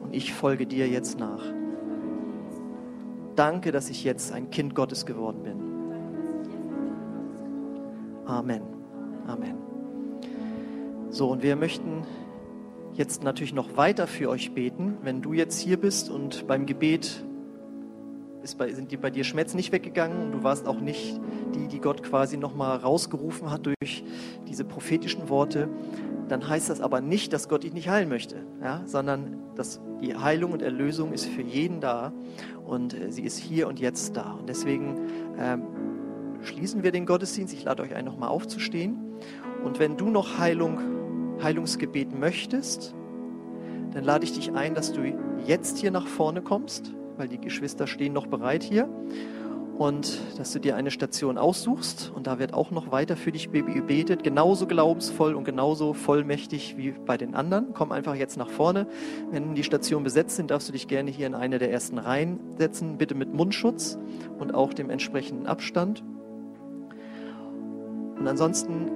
[0.00, 1.44] Und ich folge dir jetzt nach.
[3.36, 5.56] Danke, dass ich jetzt ein Kind Gottes geworden bin.
[8.26, 8.62] Amen.
[9.26, 9.56] Amen.
[11.10, 12.02] So, und wir möchten
[12.94, 14.98] jetzt natürlich noch weiter für euch beten.
[15.02, 17.24] Wenn du jetzt hier bist und beim Gebet
[18.52, 21.18] bei, sind die bei dir Schmerzen nicht weggegangen und du warst auch nicht
[21.54, 24.04] die, die Gott quasi nochmal rausgerufen hat durch
[24.46, 25.68] diese prophetischen Worte,
[26.28, 28.82] dann heißt das aber nicht, dass Gott dich nicht heilen möchte, ja?
[28.86, 32.12] sondern dass die Heilung und Erlösung ist für jeden da
[32.66, 34.32] und äh, sie ist hier und jetzt da.
[34.32, 35.00] Und deswegen
[35.38, 35.62] ähm,
[36.42, 37.54] schließen wir den Gottesdienst.
[37.54, 38.98] Ich lade euch ein, nochmal aufzustehen.
[39.64, 42.94] Und wenn du noch Heilung, Heilungsgebet möchtest,
[43.92, 45.00] dann lade ich dich ein, dass du
[45.46, 48.88] jetzt hier nach vorne kommst weil die Geschwister stehen noch bereit hier.
[49.76, 53.50] Und dass du dir eine Station aussuchst und da wird auch noch weiter für dich
[53.50, 57.74] gebetet, genauso glaubensvoll und genauso vollmächtig wie bei den anderen.
[57.74, 58.86] Komm einfach jetzt nach vorne.
[59.32, 62.38] Wenn die Stationen besetzt sind, darfst du dich gerne hier in eine der ersten Reihen
[62.56, 63.98] setzen, bitte mit Mundschutz
[64.38, 66.04] und auch dem entsprechenden Abstand.
[68.16, 68.92] Und ansonsten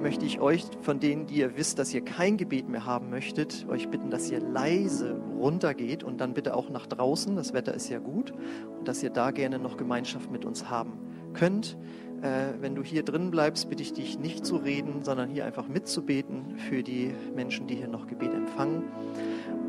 [0.00, 3.66] möchte ich euch, von denen, die ihr wisst, dass ihr kein Gebet mehr haben möchtet,
[3.68, 7.36] euch bitten, dass ihr leise runtergeht und dann bitte auch nach draußen.
[7.36, 8.32] Das Wetter ist ja gut
[8.78, 10.92] und dass ihr da gerne noch Gemeinschaft mit uns haben
[11.34, 11.76] könnt.
[12.22, 15.68] Äh, wenn du hier drin bleibst, bitte ich dich nicht zu reden, sondern hier einfach
[15.68, 18.84] mitzubeten für die Menschen, die hier noch Gebet empfangen.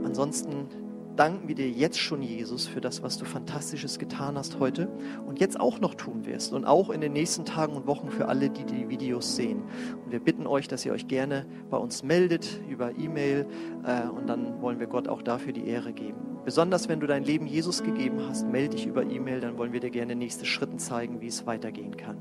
[0.05, 0.67] Ansonsten
[1.15, 4.89] danken wir dir jetzt schon, Jesus, für das, was du Fantastisches getan hast heute
[5.27, 8.27] und jetzt auch noch tun wirst und auch in den nächsten Tagen und Wochen für
[8.27, 9.63] alle, die die Videos sehen.
[10.03, 13.45] Und wir bitten euch, dass ihr euch gerne bei uns meldet über E-Mail
[13.85, 16.33] äh, und dann wollen wir Gott auch dafür die Ehre geben.
[16.45, 19.79] Besonders wenn du dein Leben Jesus gegeben hast, melde dich über E-Mail, dann wollen wir
[19.79, 22.17] dir gerne nächste Schritte zeigen, wie es weitergehen kann.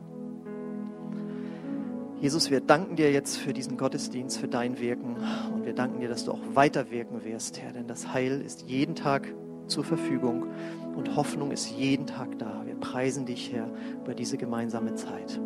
[2.22, 5.16] Jesus, wir danken dir jetzt für diesen Gottesdienst, für dein Wirken
[5.52, 8.62] und wir danken dir, dass du auch weiter wirken wirst, Herr, denn das Heil ist
[8.68, 9.26] jeden Tag
[9.66, 10.46] zur Verfügung
[10.94, 12.62] und Hoffnung ist jeden Tag da.
[12.64, 13.68] Wir preisen dich, Herr,
[14.04, 15.40] über diese gemeinsame Zeit.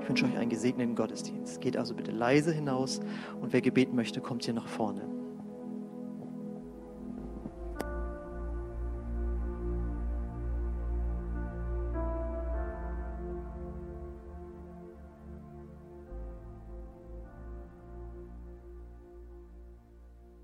[0.00, 1.60] Ich wünsche euch einen gesegneten Gottesdienst.
[1.60, 3.00] Geht also bitte leise hinaus
[3.40, 5.21] und wer Gebet möchte, kommt hier nach vorne.